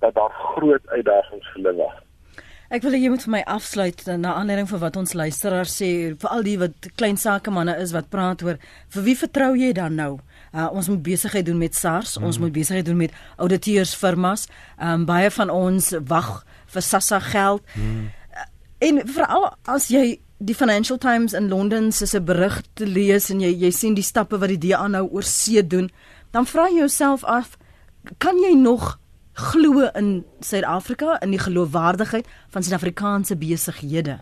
[0.00, 2.02] dat daar groot uitdagings vir hulle wag.
[2.72, 6.30] Ek wil jy moet vir my afsluit na aanleiding van wat ons luisteraars sê vir
[6.32, 8.56] al die wat klein sakemanne is wat praat oor
[8.94, 10.14] vir wie vertrou jy dan nou?
[10.54, 12.24] Uh, ons moet besigheid doen met SARS, mm.
[12.24, 14.48] ons moet besigheid doen met auditeursfirmas.
[14.78, 16.30] Ehm um, baie van ons wag
[16.72, 17.62] vir SASSA geld.
[17.74, 18.08] Mm.
[18.32, 18.46] Uh,
[18.88, 23.44] en veral as jy die Financial Times in Londen se se berig te lees en
[23.44, 25.90] jy jy sien die stappe wat die DA nou oor see doen,
[26.32, 27.58] dan vra jy jouself af,
[28.18, 28.96] kan jy nog
[29.34, 34.20] glo in Suid-Afrika in die geloofwaardigheid van Suid-Afrikaanse besighede?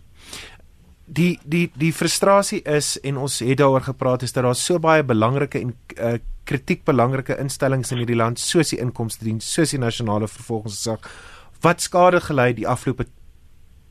[1.06, 5.04] Die die die frustrasie is en ons het daaroor gepraat is dat daar so baie
[5.04, 9.80] belangrike en uh, kritiek belangrike instellings in hierdie land soos die inkomste diens, soos die
[9.82, 11.10] nasionale vervolgingsgesag
[11.62, 13.06] wat skade gelei die afgelope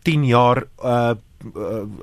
[0.03, 1.13] 10 jaar uh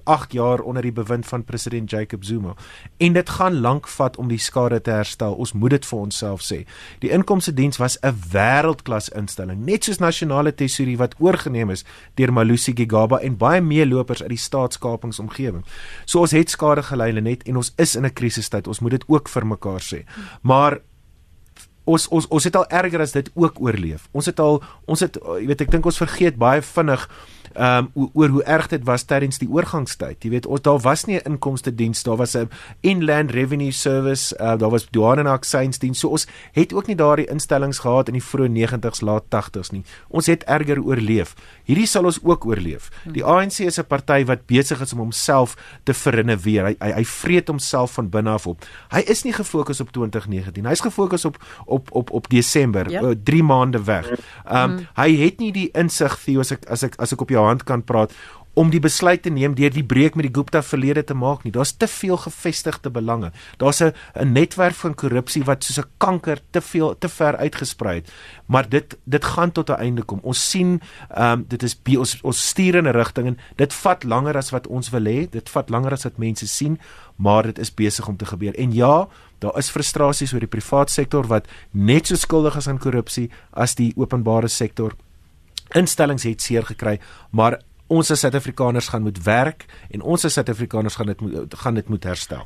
[0.05, 2.55] 8 uh, jaar onder die bewind van president Jacob Zuma
[2.97, 5.35] en dit gaan lank vat om die skade te herstel.
[5.35, 6.65] Ons moet dit vir onsself sê.
[7.03, 11.85] Die inkomste diens was 'n wêreldklas instelling, net soos nasionale tesourie wat oorgeneem is
[12.15, 15.65] deur Malusi Gigaba en baie meelopers uit die staatskapingsomgewing.
[16.05, 18.67] So ons het skade gelei net en ons is in 'n krisistyd.
[18.67, 20.05] Ons moet dit ook vir mekaar sê.
[20.43, 20.81] Maar
[21.89, 24.09] ons ons ons het al erger as dit ook oorleef.
[24.13, 27.09] Ons het al ons het jy weet ek dink ons vergeet baie vinnig
[27.55, 30.25] ehm um, oor hoe erg dit was tydens die oorgangstyd.
[30.25, 32.49] Jy weet, ons daar was nie 'n inkomste diens, daar was 'n
[32.81, 35.99] inland revenue service, uh, daar was douane en aksies diens.
[35.99, 39.85] So ons het ook nie daardie instellings gehad in die vroeë 90s, laat 80s nie.
[40.09, 41.35] Ons het erger oorleef.
[41.65, 42.91] Hierdie sal ons ook oorleef.
[43.05, 46.65] Die ANC is 'n party wat besig is om homself te vernuweer.
[46.65, 48.65] Hy hy, hy vreet homself van binne af op.
[48.91, 50.67] Hy is nie gefokus op 2019.
[50.67, 51.37] Hy's gefokus op
[51.67, 53.29] op op op Desember, 3 yep.
[53.29, 54.09] uh, maande weg.
[54.45, 54.87] Ehm um, mm.
[54.95, 57.65] hy het nie die insig, Theo, as ek as ek as ek op jou hand
[57.65, 58.13] kan praat
[58.59, 61.53] om die besluit te neem deur die breek met die Gupta verlede te maak nie.
[61.55, 63.31] Daar's te veel gevestigde belange.
[63.59, 67.95] Daar's 'n 'n netwerk van korrupsie wat soos 'n kanker te veel te ver uitgesprei
[67.95, 68.11] het.
[68.47, 70.21] Maar dit dit gaan tot 'n einde kom.
[70.23, 74.05] Ons sien ehm um, dit is ons ons stuur in 'n rigting en dit vat
[74.05, 75.29] langer as wat ons wil hê.
[75.31, 76.79] Dit vat langer as wat mense sien,
[77.17, 78.55] maar dit is besig om te gebeur.
[78.55, 79.09] En ja,
[79.39, 83.75] daar is frustrasies oor die private sektor wat net so skuldig is aan korrupsie as
[83.75, 84.93] die openbare sektor
[85.75, 86.99] instellings het seer gekry,
[87.31, 91.89] maar ons as Suid-Afrikaners gaan moet werk en ons as Suid-Afrikaners gaan dit gaan dit
[91.89, 92.45] moet herstel.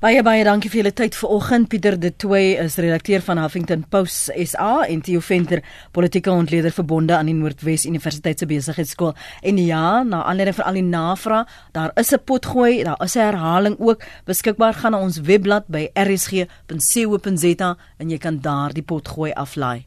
[0.00, 1.68] Baie baie dankie vir julle tyd vanoggend.
[1.68, 5.60] Pieter De Tooy is redakteur van Huffington Post SA en Theo Venter,
[5.92, 9.12] politieke ontleder verbonde aan die Noordwes Universiteit se besigheidskool.
[9.44, 11.44] En ja, na aanleiding van al die navrae,
[11.76, 15.90] daar is 'n potgooi, daar is 'n herhaling ook beskikbaar gaan na ons webblad by
[15.94, 19.84] rsg.co.za en jy kan daar die potgooi aflaai.